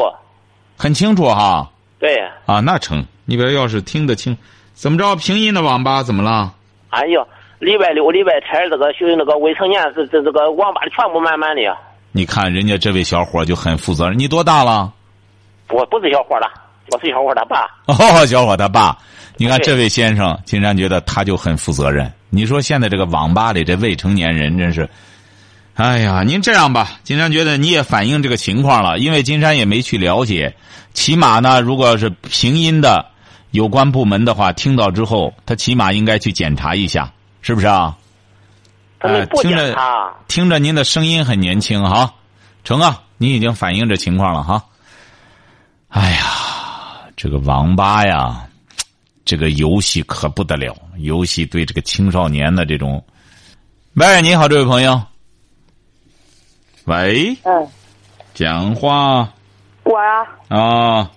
[0.77, 1.69] 很清楚哈。
[1.99, 2.17] 对。
[2.47, 3.05] 啊，那成。
[3.25, 4.37] 你比如要是听得清，
[4.73, 5.17] 怎么着？
[5.17, 6.55] 平阴的网吧怎么了？
[6.91, 7.27] 哎呦，
[7.59, 11.63] 礼拜六、礼拜天这个就那个未成年这这这个网吧里全部满满的。
[12.13, 14.17] 你看人家这位小伙就很负责任。
[14.17, 14.93] 你多大了？
[15.71, 16.49] 我不是小伙了，
[16.93, 17.67] 我是小伙他爸。
[17.93, 18.97] 哦，小伙他爸。
[19.37, 22.11] 你看这位先生，竟然觉得他就很负责任。
[22.31, 24.89] 你说现在这个网吧里这未成年人真是。
[25.77, 30.57] 哎呀，您这样吧，金山觉得你也反映这个情况了，因为金山也没去了解。
[30.95, 33.05] 起码呢，如果是平阴的
[33.51, 37.13] 有关部门的话，听到之后，他起码应该去检查一下，
[37.43, 37.95] 是不是啊？
[39.01, 39.77] 呃，听着，
[40.27, 42.15] 听着，您的声音很年轻哈，
[42.65, 44.65] 成啊，你已经反映这情况了哈。
[45.89, 46.25] 哎呀，
[47.17, 48.47] 这个王八呀，
[49.27, 53.05] 这个游戏可不得了，游戏对这个青少年的这种。
[53.93, 54.99] 喂，你好，这位朋友。
[56.87, 57.67] 喂，嗯，
[58.33, 59.29] 讲话，
[59.83, 61.11] 我啊，啊，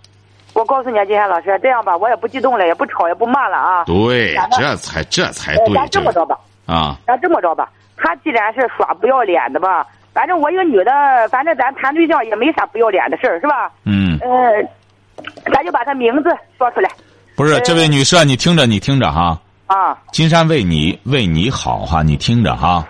[0.53, 3.83] 我告诉你啊，金山老师，这样吧，我也不激动了，也不吵，也不骂了啊。
[3.85, 5.75] 对，这才这才对。
[5.75, 10.91] 咱这么着吧，啊，咱这么着吧，他既然是耍不要脸的吧，反正我一个女的，
[11.29, 13.71] 反正咱谈对象也没啥不要脸的事儿，是吧？
[13.83, 14.17] 嗯。
[14.21, 14.67] 呃，
[15.53, 16.89] 咱就把他名字说出来。
[17.35, 19.39] 不是，这位女士，你听着，你听着哈。
[19.67, 19.95] 啊。
[20.11, 22.83] 金山为你为你好哈，你听着哈。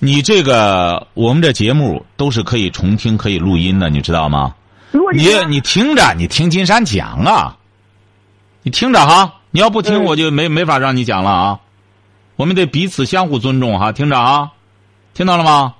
[0.00, 4.54] 你这个，我们这节目都是可以重听、可以录音的，你知道吗？
[5.12, 7.56] 你你听着，你听金山讲啊，
[8.62, 9.34] 你听着哈。
[9.50, 11.60] 你要不听，我就没没法让你讲了啊。
[12.36, 14.52] 我们得彼此相互尊重哈，听着啊，
[15.14, 15.74] 听到了吗？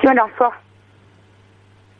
[0.00, 0.52] 听着说。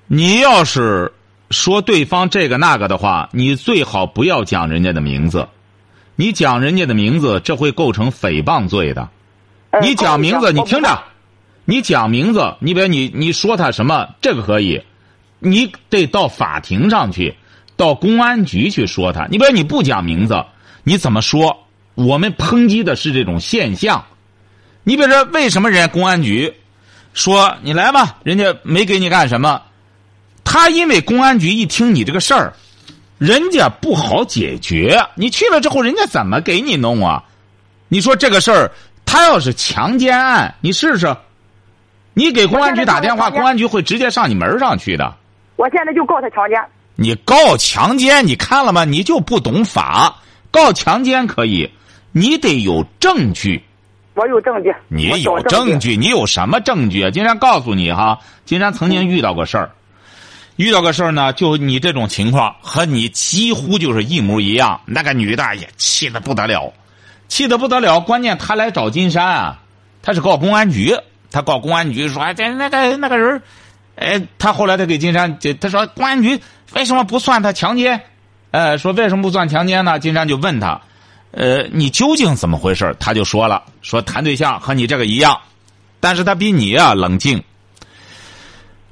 [0.07, 1.13] 你要是
[1.51, 5.49] 说对方这个那个的话，你最好不要讲人家的名字。
[6.17, 9.09] 你讲人家的名字，这会构成诽谤罪的。
[9.81, 11.03] 你讲名字，你听着。
[11.65, 14.83] 你讲名字，你比如你你说他什么，这个可以，
[15.39, 17.35] 你得到法庭上去，
[17.77, 19.27] 到公安局去说他。
[19.31, 20.45] 你比如你不讲名字，
[20.83, 21.57] 你怎么说？
[21.95, 24.05] 我们抨击的是这种现象。
[24.83, 26.53] 你比如说，为什么人家公安局
[27.13, 29.63] 说你来吧，人家没给你干什么？
[30.43, 30.69] 他。
[30.69, 32.53] 因为公安局一听你这个事儿，
[33.17, 35.01] 人家不好解决。
[35.15, 37.25] 你去了之后，人家怎么给你弄啊？
[37.89, 38.71] 你说这个事儿，
[39.07, 41.17] 他要是强奸案，你试试。
[42.15, 45.15] 你给公安局打电话，公安局会直接上你门上去的。
[45.57, 46.59] 我现在就告他强奸。
[46.95, 48.85] 你告强奸，你看了吗？
[48.85, 50.17] 你就不懂法。
[50.53, 51.69] 告强奸可以，
[52.13, 53.63] 你得有证据。
[54.15, 54.73] 我有证据。
[54.87, 55.97] 你有证据？
[55.97, 57.11] 你有什么证据啊？
[57.11, 59.73] 金山告诉你哈，金山曾经遇到过事儿，
[60.55, 64.81] 遇到个事儿呢，就你这种情况和你几乎就是一模一样。
[64.87, 66.73] 那个女的也气得不得了，
[67.27, 67.99] 气得不得了。
[67.99, 69.59] 关键她来找金山啊，
[70.01, 70.97] 她是告公安局。
[71.35, 73.43] 他告公安局说：“哎，这那个那个人，
[73.97, 76.41] 哎，他后来他给金山，他说公安局
[76.75, 78.01] 为什么不算他强奸？
[78.53, 79.99] 呃，说为什么不算强奸呢？
[79.99, 80.81] 金山就问他，
[81.33, 82.95] 呃，你究竟怎么回事？
[83.01, 85.37] 他就说了，说谈对象和你这个一样，
[85.99, 87.43] 但是他比你啊冷静。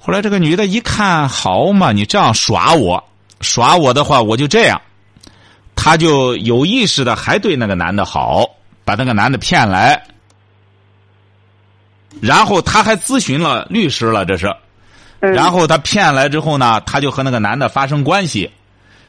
[0.00, 3.04] 后来这个女的一看，好嘛，你这样耍我，
[3.40, 4.82] 耍我的话，我就这样，
[5.76, 8.44] 他就有意识的还对那个男的好，
[8.84, 10.02] 把那个男的骗来。”
[12.20, 14.54] 然后他还咨询了律师了，这是，
[15.20, 18.50] 然后他骗来之后呢，他就和那个男的发生关系，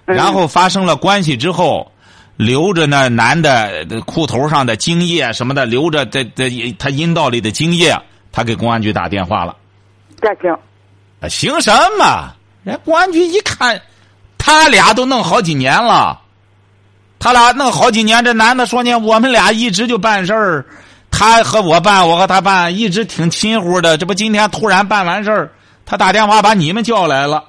[0.05, 1.91] 然后发生了关系之后，
[2.37, 7.95] 留着那男的裤头上的精液什么的，留着这这他阴道里的精液，
[8.31, 9.55] 他给公安局打电话了。
[10.21, 10.57] 这行？
[11.29, 12.31] 行什么？
[12.63, 13.81] 人公安局一看，
[14.37, 16.19] 他俩都弄好几年了，
[17.19, 20.65] 他俩弄好几年，这男的说呢，我们俩一直就办事儿。
[21.15, 23.95] 他和我办，我和他办，一直挺亲乎的。
[23.95, 25.51] 这不今天突然办完事儿，
[25.85, 27.43] 他打电话把你们叫来了。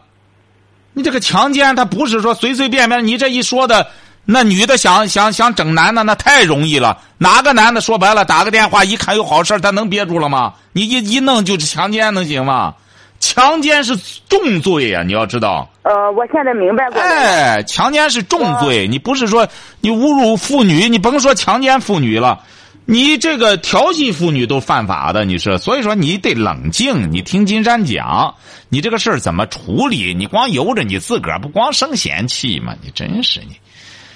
[0.92, 3.04] 你这个强奸，他不是说随随便便。
[3.06, 3.86] 你这一说的，
[4.26, 6.98] 那女的想想想整男的，那太容易了。
[7.16, 10.52] 哪个男的说白了，打个电话一看有好事他能憋住了吗？
[10.72, 12.74] 你一一弄就是强奸，能行吗？
[13.18, 13.96] 强奸是
[14.28, 15.66] 重罪呀，你要知道。
[15.82, 17.08] 呃，我现在明白过了。
[17.08, 19.48] 哎，强奸是重罪，你不是说
[19.80, 22.38] 你侮辱妇女，你甭说强奸妇女了。
[22.86, 27.10] 你这个调戏妇女都犯法的，你是所以说你得冷静。
[27.10, 28.34] 你听金山讲，
[28.68, 30.12] 你这个事儿怎么处理？
[30.12, 32.74] 你光由着你自个儿，不光生闲气吗？
[32.82, 33.56] 你真是你。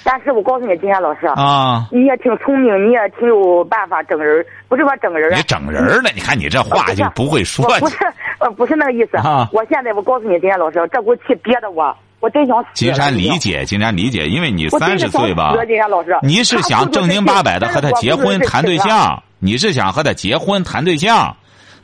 [0.05, 5.37] 但是我告诉你，金山老师啊，你也挺聪明，你也挺有办法整人，不是说整人。
[5.37, 6.11] 你整人了？
[6.15, 7.67] 你看你这话就不会说。
[7.79, 7.97] 不是，
[8.39, 9.17] 呃，不是那个意思。
[9.17, 11.95] 啊，我现在我告诉你，金山老师，这股气憋的我。
[12.21, 12.69] 我真想死。
[12.75, 21.37] 金山理解，金山理解，因为你三十岁吧，金山老师，你是想正经八百的和他结婚谈对象，你是想和他结婚谈对象，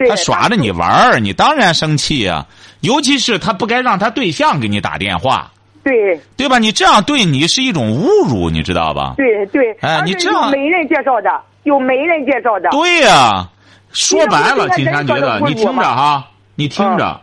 [0.09, 2.47] 他耍着你玩儿，你当然生气呀。
[2.81, 5.51] 尤其是他不该让他对象给你打电话，
[5.83, 6.59] 对对吧？
[6.59, 9.15] 你这样对你是一种侮辱，你知道吧？
[9.17, 11.31] 对对，哎，你这样媒人介绍的，
[11.63, 13.49] 有媒人介绍的，对呀。
[13.93, 17.21] 说白了，金山觉得你听着哈，你听着。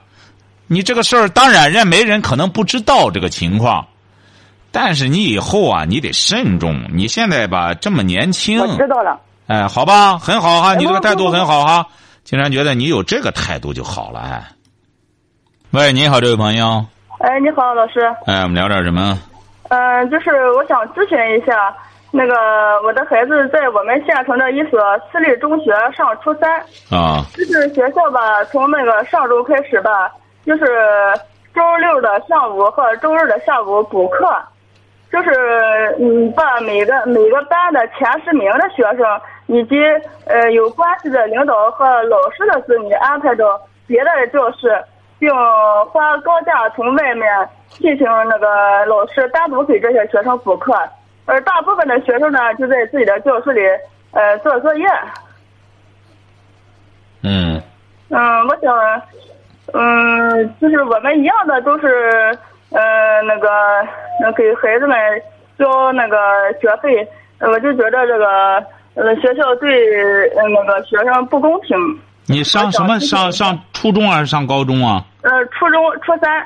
[0.71, 3.85] 你这个事儿，当然人没人可能不知道这个情况，
[4.71, 6.81] 但是你以后啊，你得慎重。
[6.93, 9.19] 你现在吧这么年轻，我知道了。
[9.47, 11.85] 哎，好吧，很好哈，你这个态度很好哈。
[12.23, 14.41] 竟然觉得你有这个态度就好了哎。
[15.71, 16.85] 喂，你好，这位朋友。
[17.19, 17.99] 哎，你好，老师。
[18.25, 19.19] 哎，我们聊点什么？
[19.67, 21.75] 嗯，就是我想咨询一下，
[22.11, 22.33] 那个
[22.85, 24.79] 我的孩子在我们县城的一所
[25.11, 26.49] 私立中学上初三。
[26.89, 27.25] 啊。
[27.33, 30.09] 就是学校吧，从那个上周开始吧。
[30.45, 30.65] 就是
[31.53, 34.33] 周六的上午和周日的下午补课，
[35.11, 39.75] 就是嗯，把每个每个班的前十名的学生以及
[40.25, 44.83] 呃有关系的领导和老师的子女安排到别的教室，
[45.19, 45.29] 并
[45.91, 50.73] 花高价从外面进行那个老师单独给这些学生补课，
[51.25, 53.61] 而大部分的学生呢就在自己的教室里
[54.11, 54.85] 呃做作业。
[57.23, 57.61] 嗯。
[58.09, 58.73] 嗯，我想。
[59.73, 61.87] 嗯，就是我们一样的，都是
[62.71, 63.47] 呃那个
[64.19, 64.97] 那给孩子们
[65.57, 66.17] 交那个
[66.59, 67.07] 学费，
[67.39, 68.63] 我就觉得这个
[68.95, 69.69] 呃学校对
[70.35, 71.77] 那个学生不公平。
[72.25, 75.05] 你上什么上上初中还是上高中啊？
[75.21, 76.45] 呃，初中初三。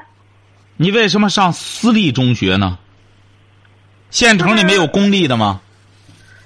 [0.77, 2.77] 你为什么上私立中学呢？
[4.09, 5.61] 县城里没有公立的吗？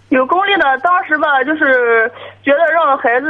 [0.10, 2.12] 有公立的，当时吧，就是
[2.44, 3.28] 觉得让孩子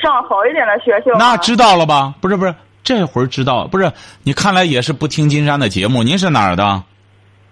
[0.00, 1.12] 上好一点的学校。
[1.18, 2.14] 那知道了吧？
[2.20, 2.54] 不是不是。
[2.84, 3.90] 这会儿知道不是？
[4.22, 6.02] 你看来也是不听金山的节目。
[6.02, 6.82] 您是哪儿的？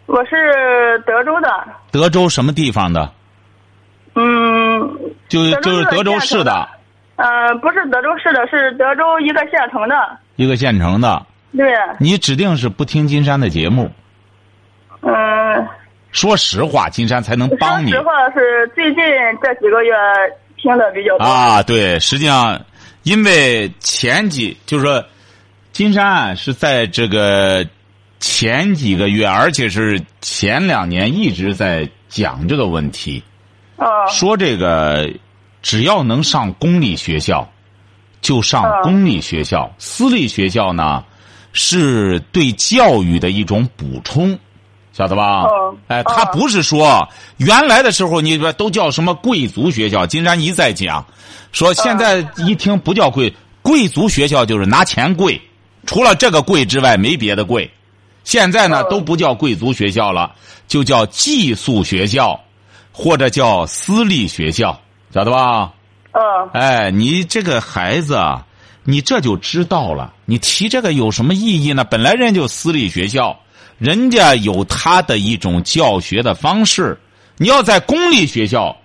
[0.07, 1.49] 我是德州的。
[1.91, 3.11] 德州什么地方的？
[4.15, 4.81] 嗯，
[5.29, 6.69] 就就是德州市的。
[7.17, 9.97] 呃，不是德州市的，是德州一个县城的。
[10.37, 11.25] 一个县城的。
[11.57, 11.67] 对。
[11.99, 13.91] 你指定是不听金山的节目。
[15.01, 15.67] 嗯。
[16.13, 17.91] 说实话，金山才能帮你。
[17.91, 19.03] 说实话，是最近
[19.43, 19.93] 这几个月
[20.57, 21.25] 听的比较多。
[21.25, 22.65] 啊，对，实际上，
[23.03, 25.05] 因为前几就是说。
[25.73, 27.67] 金山是在这个
[28.21, 33.23] 前几个月，而且是前两年一直在讲这个问题。
[33.79, 34.05] 啊。
[34.07, 35.11] 说这个
[35.63, 37.51] 只要能上公立学校，
[38.21, 39.75] 就上公立学校。
[39.79, 41.03] 私立学校呢，
[41.55, 44.39] 是对教育的一种补充，
[44.93, 45.47] 晓得吧？
[45.89, 50.07] 哎，他不是说原来的时候你说都叫什么贵族学校。
[50.07, 51.05] 金山一再讲，
[51.51, 55.41] 说现在一听不叫贵贵族学校，就是拿钱贵。
[55.87, 57.71] 除了这个贵之外，没别的贵。
[58.23, 60.33] 现在呢，都不叫贵族学校了，
[60.69, 62.39] 就叫寄宿学校，
[62.93, 64.79] 或者叫私立学校，
[65.13, 65.73] 晓得吧？
[66.13, 66.21] 嗯。
[66.53, 68.21] 哎，你这个孩子，
[68.85, 70.13] 你这就知道了。
[70.25, 71.83] 你提这个有什么意义呢？
[71.83, 73.37] 本来人就私立学校，
[73.83, 76.97] 人家有他的一种教学的方式。
[77.37, 78.77] 你要在公立学校，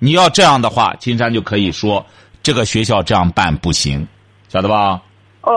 [0.00, 2.04] 你要这样的话，金山就可以说
[2.42, 4.04] 这个学校这样办不行，
[4.48, 5.00] 晓得吧？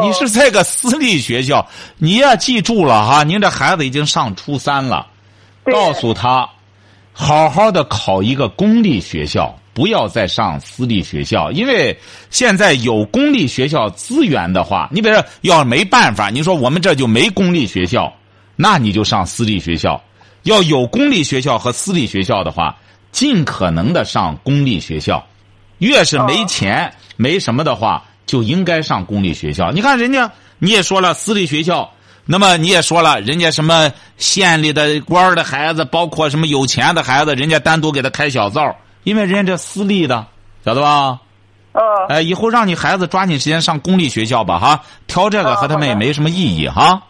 [0.03, 1.67] 你是在个私立学校，
[1.97, 5.07] 你要记住了哈，您这孩子已经上初三了，
[5.63, 6.47] 告诉他，
[7.11, 11.97] 好好的考一个公立学校，不要再上私立学校，因为
[12.29, 18.13] 现在有公立学校资源的话，你比如说要没办法，你说我们这就没公立学校，
[18.55, 19.99] 那你就上私立学校；
[20.43, 22.75] 要有公立学校和私立学校的话，
[23.11, 25.25] 尽可能的上公立学校，
[25.77, 28.03] 越是没钱没什么的话。
[28.25, 29.71] 就应该上公立学校。
[29.71, 31.91] 你看人家，你也说了私立学校，
[32.25, 40.25] 那么你也说了，人家什么县里的官的孩子，包括什么有钱的孩子，人家单独给他开小灶，因为人家这私立的，
[40.65, 41.19] 晓得吧？
[41.73, 41.81] 呃。
[42.09, 47.03] 哎，以后让你孩子抓紧时间上公立学校吧，哈，挑这个和他们也没什么意义，哈。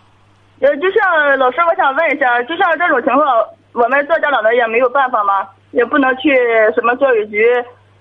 [0.60, 3.26] 呃，就像老师，我想问一下，就像这种情况，
[3.74, 5.48] 我们做家长的也没有办法吗？
[5.72, 6.30] 也不能去
[6.74, 7.44] 什么教育局。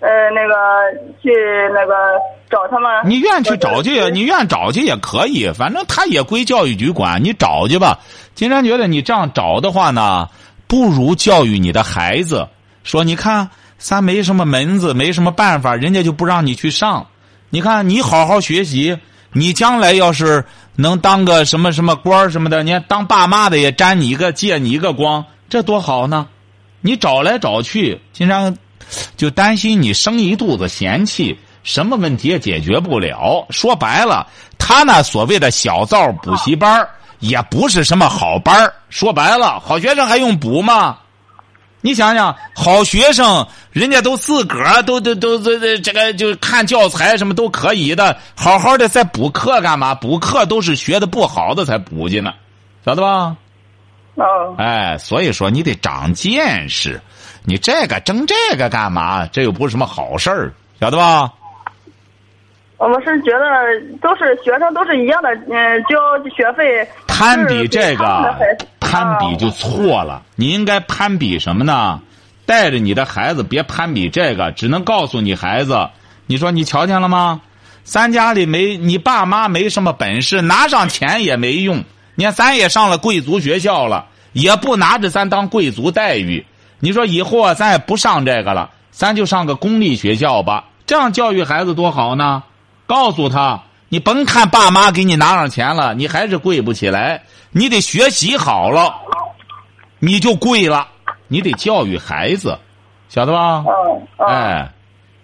[0.00, 0.54] 呃，那个
[1.22, 1.30] 去
[1.72, 1.94] 那个
[2.50, 2.90] 找他们。
[3.06, 7.98] 你愿去找去，你愿找去也可以，反正他也归教育局管，你找去吧。
[8.34, 10.28] 金山觉得你这样找的话呢，
[10.66, 12.46] 不如教育你的孩子，
[12.82, 17.06] 说你看咱没什么门子，没什么办法，人家就不让你去上。
[17.48, 18.98] 你看你好好学习，
[19.34, 20.42] 你将来要是
[20.76, 26.26] 能当个什么什么官什么的，你看当爸妈的也沾你一个借你一个光，这多好呢。
[26.80, 28.56] 你找来找去，经常。
[29.16, 33.46] 就担心你生一肚子嫌弃，什么问题也解决不了。
[33.48, 34.26] 说白了，
[34.58, 36.86] 他那所谓的小灶补习班
[37.18, 40.98] 也不是什么好班说白了，好学生还用补吗？
[41.84, 49.94] 你想想，好学生人家都自个儿都都都这这个就看教材什么都可以的，好好的在补课干嘛？
[49.94, 52.32] 补课都是学的不好的才补去呢，
[52.86, 53.36] 晓得吧？
[54.14, 54.54] 哦。
[54.56, 56.98] 哎，所以说你得长见识。
[57.44, 59.26] 你这个争这个干嘛？
[59.26, 61.30] 这又不是什么好事儿，晓得吧？
[62.78, 63.46] 我们是觉得
[64.00, 65.98] 都是学生都是一样的，嗯，交
[66.34, 66.88] 学费。
[67.16, 68.36] 攀比这个，
[68.80, 70.22] 攀比就错了。
[70.34, 72.00] 你应该攀比什么呢？
[72.44, 75.88] 带着你的孩子别攀比这个，只能告诉你孩子，
[76.26, 77.40] 你说你瞧见了吗？
[77.84, 81.84] 咱家里没你爸妈没什么本事，拿上钱也没用。
[82.16, 86.44] 你看咱也上了贵族学校了，也不拿着咱当贵族待遇。
[86.80, 92.42] 你说以后啊，咱也不上这个了，咱就上个公立学校吧，这样教育孩子多好呢。
[92.86, 97.22] 告诉他，你甭看爸妈给你拿上钱了，你还是跪不起来。
[97.52, 98.94] 你得学习好了，
[99.98, 100.88] 你就跪了。
[101.28, 102.58] 你得教育孩子，
[103.08, 103.64] 晓得吧？
[104.18, 104.72] 哎，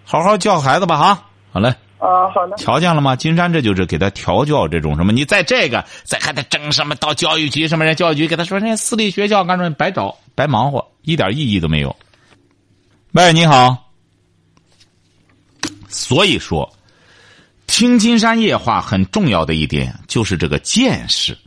[0.03, 1.23] 好好教孩子吧，哈。
[1.51, 1.69] 好嘞。
[1.99, 2.57] 啊，好的。
[2.57, 3.15] 瞧见了吗？
[3.15, 5.11] 金山这就是给他调教这种什么？
[5.11, 6.95] 你在这个再还得争什么？
[6.95, 7.95] 到教育局什么人？
[7.95, 9.69] 教育局给他说，人家私立学校干什么？
[9.75, 11.95] 白找，白忙活，一点意义都没有。
[13.11, 13.77] 喂，你好。
[15.89, 16.71] 所以说，
[17.71, 21.37] 听金山夜话很重要的一点就是这个见识。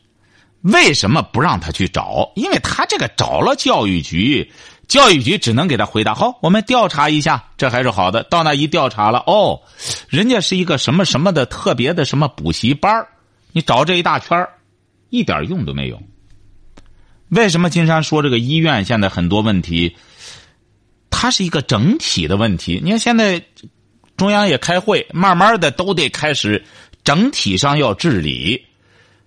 [0.63, 2.33] 为什么不让他去找？
[2.35, 4.51] 因为他这个找了教育局。
[4.89, 8.23] 教育局只能给他回答好，我们调查一下，这还是好的。
[8.25, 9.61] 到那一调查了，哦，
[10.09, 13.07] 人家是一个什么什么的特别的什么补习班
[13.53, 14.49] 你找这一大圈
[15.11, 16.03] 一点用都没有。
[17.29, 19.95] 为什么金山说这个医院现在很多问题？
[21.11, 22.81] 它是一个整体的问题。
[22.83, 23.43] 你看现在
[24.17, 26.65] 中央也开会，慢慢的都得开始
[27.03, 28.65] 整体上要治理。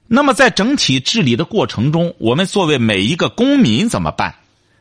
[0.07, 4.33] 那么在整体治理的过程中，我们作为每一个公民怎么办？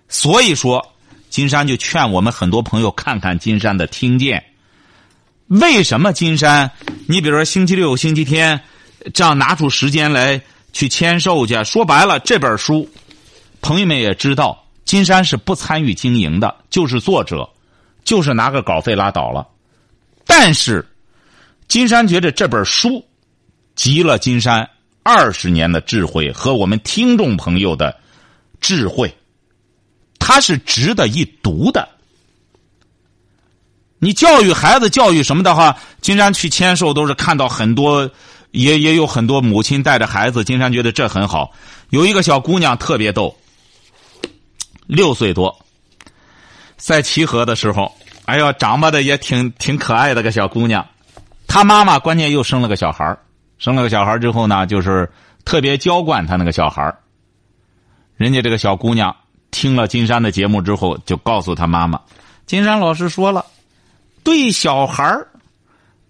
[0.08, 0.92] 所以说，
[1.28, 4.44] 金山就劝我们很多朋友看看金山的听见。
[5.48, 6.70] 为什么金山？
[7.08, 8.60] 你比如说星期六、星期天，
[9.12, 10.40] 这样拿出时间来
[10.72, 11.62] 去签售去。
[11.64, 12.88] 说白了，这本书，
[13.60, 17.48] 朋友们也知道，金山是不参与经营的，就是作者，
[18.04, 19.46] 就是拿个稿费拉倒了。
[20.26, 20.84] 但是，
[21.68, 23.04] 金山觉得这本书，
[23.74, 24.68] 集了金山
[25.02, 27.96] 二十年的智慧和我们听众朋友的
[28.60, 29.14] 智慧，
[30.18, 31.88] 它是值得一读的。
[33.98, 38.10] 你教育孩子，教育什么的话，金山去签售都是看到很多，
[38.50, 41.52] 也也有很多母亲带着孩子，金山觉得这很好。
[41.90, 43.34] 有一个小姑娘特别逗，
[44.86, 45.64] 六岁多，
[46.76, 47.96] 在齐河的时候，
[48.26, 50.86] 哎呦，长吧的也挺挺可爱的个小姑娘，
[51.48, 53.16] 她妈妈关键又生了个小孩
[53.56, 55.10] 生了个小孩之后呢，就是
[55.44, 56.94] 特别娇惯她那个小孩
[58.16, 59.16] 人家这个小姑娘
[59.50, 62.00] 听了金山的节目之后，就告诉她妈妈，
[62.44, 63.46] 金山老师说了。
[64.24, 65.18] 对小孩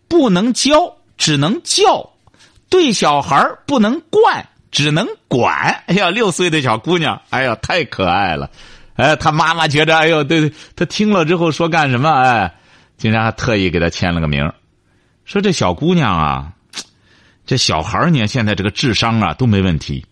[0.09, 2.14] 不能教，只能教；
[2.71, 5.83] 对小孩不能惯，只能管。
[5.87, 8.51] 哎呀，六岁的小姑娘，哎呀，太可爱了。
[8.97, 12.11] 哎，他妈妈觉着，哎呦，对对，他听了之后说干什么？
[12.11, 12.55] 哎，
[12.97, 14.51] 竟然还特意给他签了个名，
[15.24, 16.53] 说这小姑娘啊，
[17.44, 20.05] 这小孩呢，现在这个智商啊都没问题。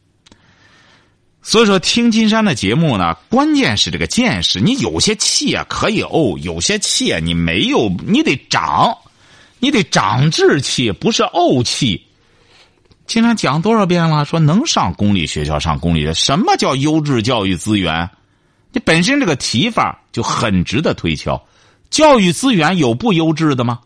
[1.47, 4.61] 所以说，听金山的节目呢，关键是这个见识。
[4.61, 8.97] 你有些气啊可以怄，有些气啊你没有，你得长，
[9.59, 12.07] 你得长志气，不是怄气。
[13.07, 14.25] 金山讲多少遍了？
[14.25, 18.09] 说能上公立学校上公立，什么叫优质教育资源？
[18.75, 21.41] 你本身这个提法就很值得推敲。
[21.91, 23.81] 教育资源有不优质的吗？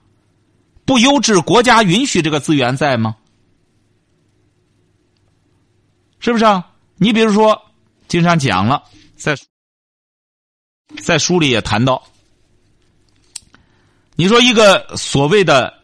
[0.86, 3.14] 不优质，国家允许这个资源在吗？
[6.18, 6.66] 是不是啊？
[6.96, 7.60] 你比如说，
[8.08, 8.82] 经常讲了，
[9.14, 9.36] 在
[11.02, 12.02] 在书里也谈到，
[14.16, 15.74] 你说一个所谓的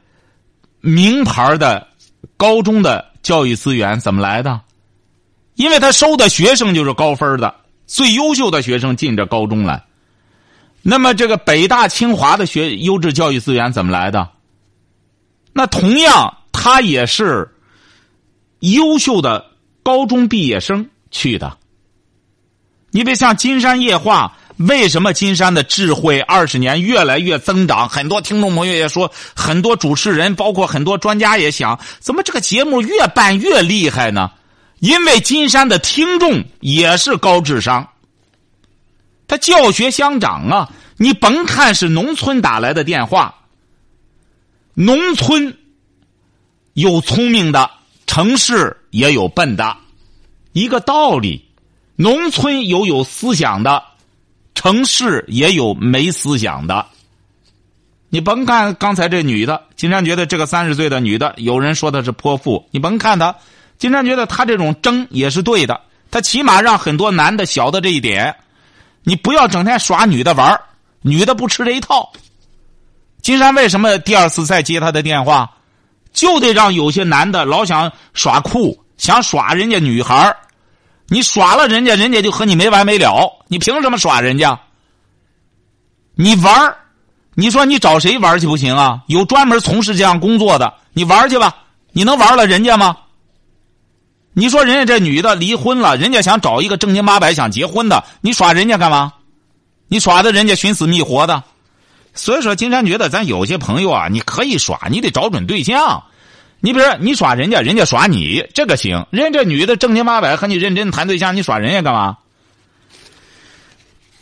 [0.81, 1.87] 名牌的
[2.39, 4.59] 高中的教育资源怎么来的？
[5.57, 7.55] 因为他收的学生就是高分的，
[7.95, 9.85] 最优秀的学生进这高中来。
[10.83, 14.31] 那么这个北大清华的学优质教育资源怎么来的？
[15.53, 17.55] 那同样，他也是
[18.59, 19.47] 优秀的
[19.85, 20.91] 高中毕业生。
[21.13, 21.57] 去的，
[22.91, 27.89] 你别像金山夜话，为什么金山的智慧二十年越来越增长？
[27.89, 34.33] 很多听众朋友也说，很多主持人，包括很多专家也想，怎么这个节目越办越厉害呢？
[34.85, 37.89] 因为金山的听众也是高智商，
[39.27, 40.71] 他教学相长啊！
[40.99, 43.35] 你甭看是农村打来的电话，
[44.75, 45.57] 农村
[46.75, 47.71] 有聪明的，
[48.07, 49.75] 城市也有笨的。
[50.53, 51.43] 一个道理，
[51.97, 53.83] 农村有有思想的，
[54.55, 56.85] 城市也有没思想的。
[58.11, 63.35] 你甭看刚才这女的，金山觉得这个三十岁的女的，有人说她是泼妇，你甭看她，
[63.85, 65.79] 金山觉得他这种争也是对的。
[66.11, 68.35] 他起码让很多男的晓得这一点，
[69.03, 70.59] 你不要整天耍女的玩
[71.03, 72.11] 女的不吃这一套。
[73.21, 75.51] 金山为什么第二次再接他的电话，
[76.15, 80.35] 就得让有些男的老想耍酷，想耍人家女孩
[81.09, 83.31] 你耍了人家，人家就和你没完没了。
[83.49, 84.59] 你凭什么耍人家？
[86.15, 86.75] 你玩
[87.35, 89.03] 你说你找谁玩去不行啊？
[89.09, 91.55] 有专门从事这样工作的，你玩去吧。
[91.93, 92.97] 你能玩了人家吗？
[94.35, 99.13] 你说人家这女的离婚了，人家想找一个正经八百想结婚的，你耍人家干嘛？
[99.87, 101.43] 你耍的人家寻死觅活的。
[102.15, 106.03] 所以说，金山觉得咱有些朋友啊，你可以耍，你得找准对象。
[106.61, 109.07] 你比如说，你耍人家，人家耍你，这个行。
[109.11, 112.17] 人家这女的正经八百和你认真谈对象，你耍人家干嘛？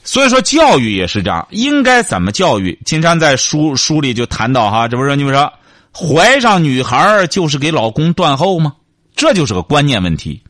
[0.05, 2.79] 所以说，教育也是这样，应该怎么教育？
[2.85, 5.53] 金山在书书里就谈到哈，这不是你们说，
[5.95, 8.75] 怀上女孩就是给老公断后吗？
[9.15, 10.43] 这就是个观念问题。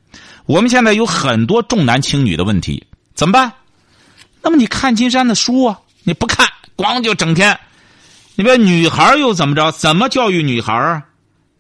[0.47, 2.85] 我们现在有很多重男轻女的问题，
[3.15, 3.53] 怎么办？
[4.43, 7.59] 那么你看金山的书啊，你不看，光就整天，
[8.35, 9.71] 你说女孩又怎么着？
[9.71, 11.03] 怎么教育女孩啊？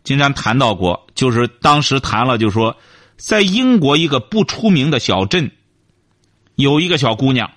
[0.02, 2.76] 金山谈到过，就是当时谈了，就说，
[3.16, 5.48] 在英国一个不出名的小镇，
[6.56, 7.48] 有一个小姑娘。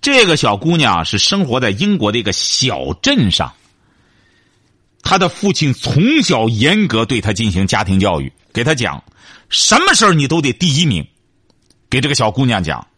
[0.00, 3.52] 这个小姑娘是生活在英国的一个小镇上。
[5.04, 9.04] 他的父亲从小严格对他进行家庭教育，给他讲，
[9.50, 11.06] 什么事儿你都得第一名。
[11.90, 12.88] 给这个小姑娘讲，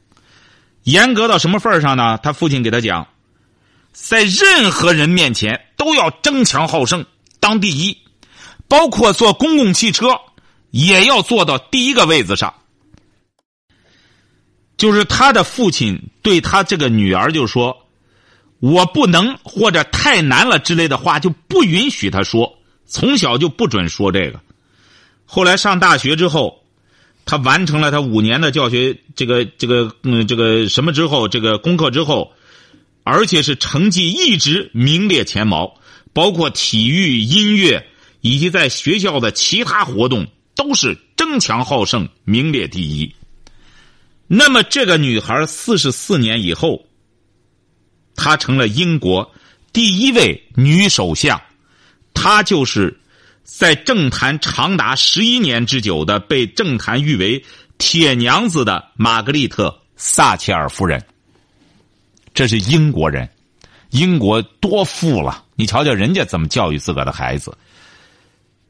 [0.85, 2.17] 严格到什么份儿上呢？
[2.23, 3.09] 他父亲给他讲，
[3.93, 7.05] 在任何人面前都要争强好胜。
[7.41, 7.99] 当第一，
[8.69, 10.19] 包括坐公共汽车，
[10.71, 12.55] 也要坐到第一个位子上。
[14.77, 17.77] 就是他的父亲对他这个女儿就说
[18.61, 22.59] ：“我不能或者太难了之类的话，就不允许他说。
[22.87, 24.41] 从小就不准说这个。
[25.25, 26.63] 后来上大学之后，
[27.25, 32.33] 他完成了他五年的教学这个这个嗯这个什么之后，这个功课之后，
[33.03, 35.79] 而且是成绩一直名列前茅。”
[36.17, 37.87] 包括体育、音乐
[38.23, 43.15] 以及在学校的其他活动都是争强好胜，名列第一。
[44.27, 46.86] 那么，这个女孩四十四年以后，
[48.27, 49.31] 她成了英国
[49.72, 51.41] 第一位女首相，
[52.12, 52.99] 她就是
[53.45, 57.45] 在政坛长达十一年之久的被政坛誉为
[57.79, 61.01] “铁娘子”的玛格丽特·撒切尔夫人。
[62.35, 63.31] 这是英国人，
[63.91, 67.57] 英国多富了，你瞧瞧人家怎么教育自个的孩子。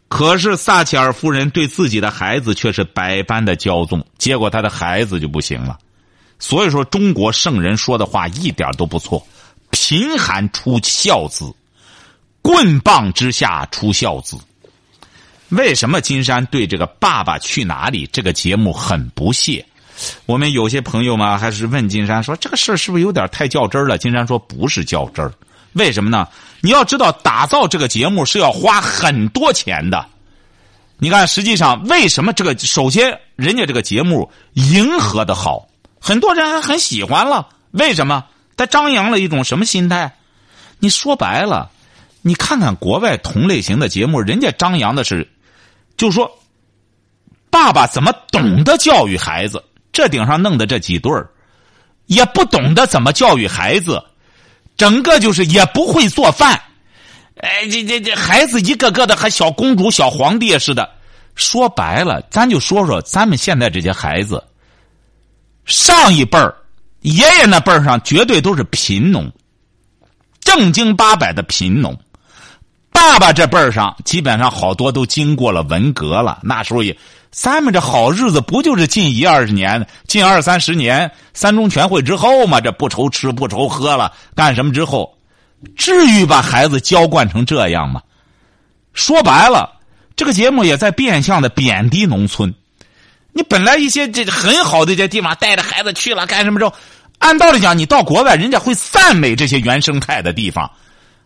[0.08, 5.78] 可是撒切尔夫人对自己的孩子却是百般的骄纵，结果他的孩子就不行了。
[6.38, 9.26] 所以说，中国圣人说的话一点都不错
[9.76, 11.52] ：“贫寒出孝子，
[12.40, 14.38] 棍棒之下出孝子。”
[15.50, 19.64] 为什么金山对这个《爸爸去哪里》这个节目很不屑？
[20.24, 25.30] 我们有些朋友嘛，还是问金山说：“这个事儿是不是有点太较真了？”金山说：“不是较真。”
[25.74, 26.26] 为什么呢？
[26.62, 30.06] 你要知道，打造这个节目是要花很多钱的。
[30.98, 32.56] 你看，实际上为什么这个？
[32.58, 35.68] 首先，人家这个节目迎合的好，
[36.00, 37.48] 很多人还很喜欢了。
[37.72, 38.24] 为什么？
[38.56, 40.16] 他张扬了一种什么心态？
[40.78, 41.70] 你说白了，
[42.22, 45.28] 你看看国外同类型的节目，人家张扬的是，
[45.96, 46.30] 就说
[47.50, 49.62] 爸爸怎么懂得教育孩子？
[49.92, 51.30] 这顶上弄的这几对儿，
[52.06, 54.02] 也不懂得怎么教育孩子。
[54.76, 56.60] 整个就是也不会做饭，
[57.38, 60.90] 哎，这这这孩子一个个的和小公主、小皇帝似的。
[61.34, 64.44] 说白了，咱就说说咱们现在这些孩子，
[65.64, 66.54] 上一辈儿
[67.02, 69.30] 爷爷那辈儿上绝对都是贫农，
[70.40, 71.98] 正经八百的贫农。
[72.90, 76.96] 爸爸这辈儿上基本上好多都经过了文革了，那时候也。
[77.30, 82.62] 咱们这好日子不就是近一二十年、近二三十年三中全会之后吗？
[82.62, 85.18] 这不愁吃不愁喝了，干什么之后，
[85.76, 88.00] 至于把孩子娇惯成这样吗？
[88.94, 89.70] 说白了，
[90.16, 92.54] 这个节目也在变相的贬低农村。
[93.36, 96.72] 你本来一些这很好的这些地方，带着孩子去了干什么之后，
[97.18, 100.70] 按道理讲，你到国外，人家会赞美这些原生态的地方。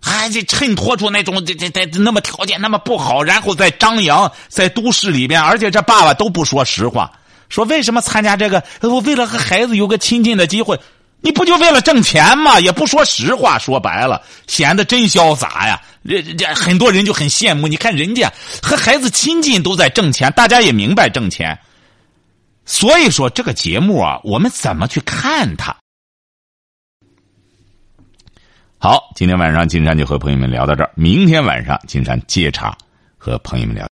[0.03, 7.13] 还这衬托出那种这这这那么条件那么不好，然后再张扬在都市里边，而且这爸爸都不说实话，
[7.49, 8.65] 说为什么参加这个？
[8.81, 10.81] 我为了和孩子有个亲近的机会，
[11.21, 12.59] 你不就为了挣钱吗？
[12.59, 15.81] 也不说实话，说白了显得真潇洒呀！
[16.09, 17.69] 这这很多人就很羡慕。
[17.69, 21.57] 你看人家和孩子亲近都在挣钱，大家也明白挣钱，
[22.71, 25.77] 所以说这个节目啊，我们怎么去看它？
[28.79, 30.93] 好，今天晚上金山就和朋友们聊到这儿。
[30.95, 32.79] 明天晚上金山接茬
[33.19, 33.89] 和朋友们聊。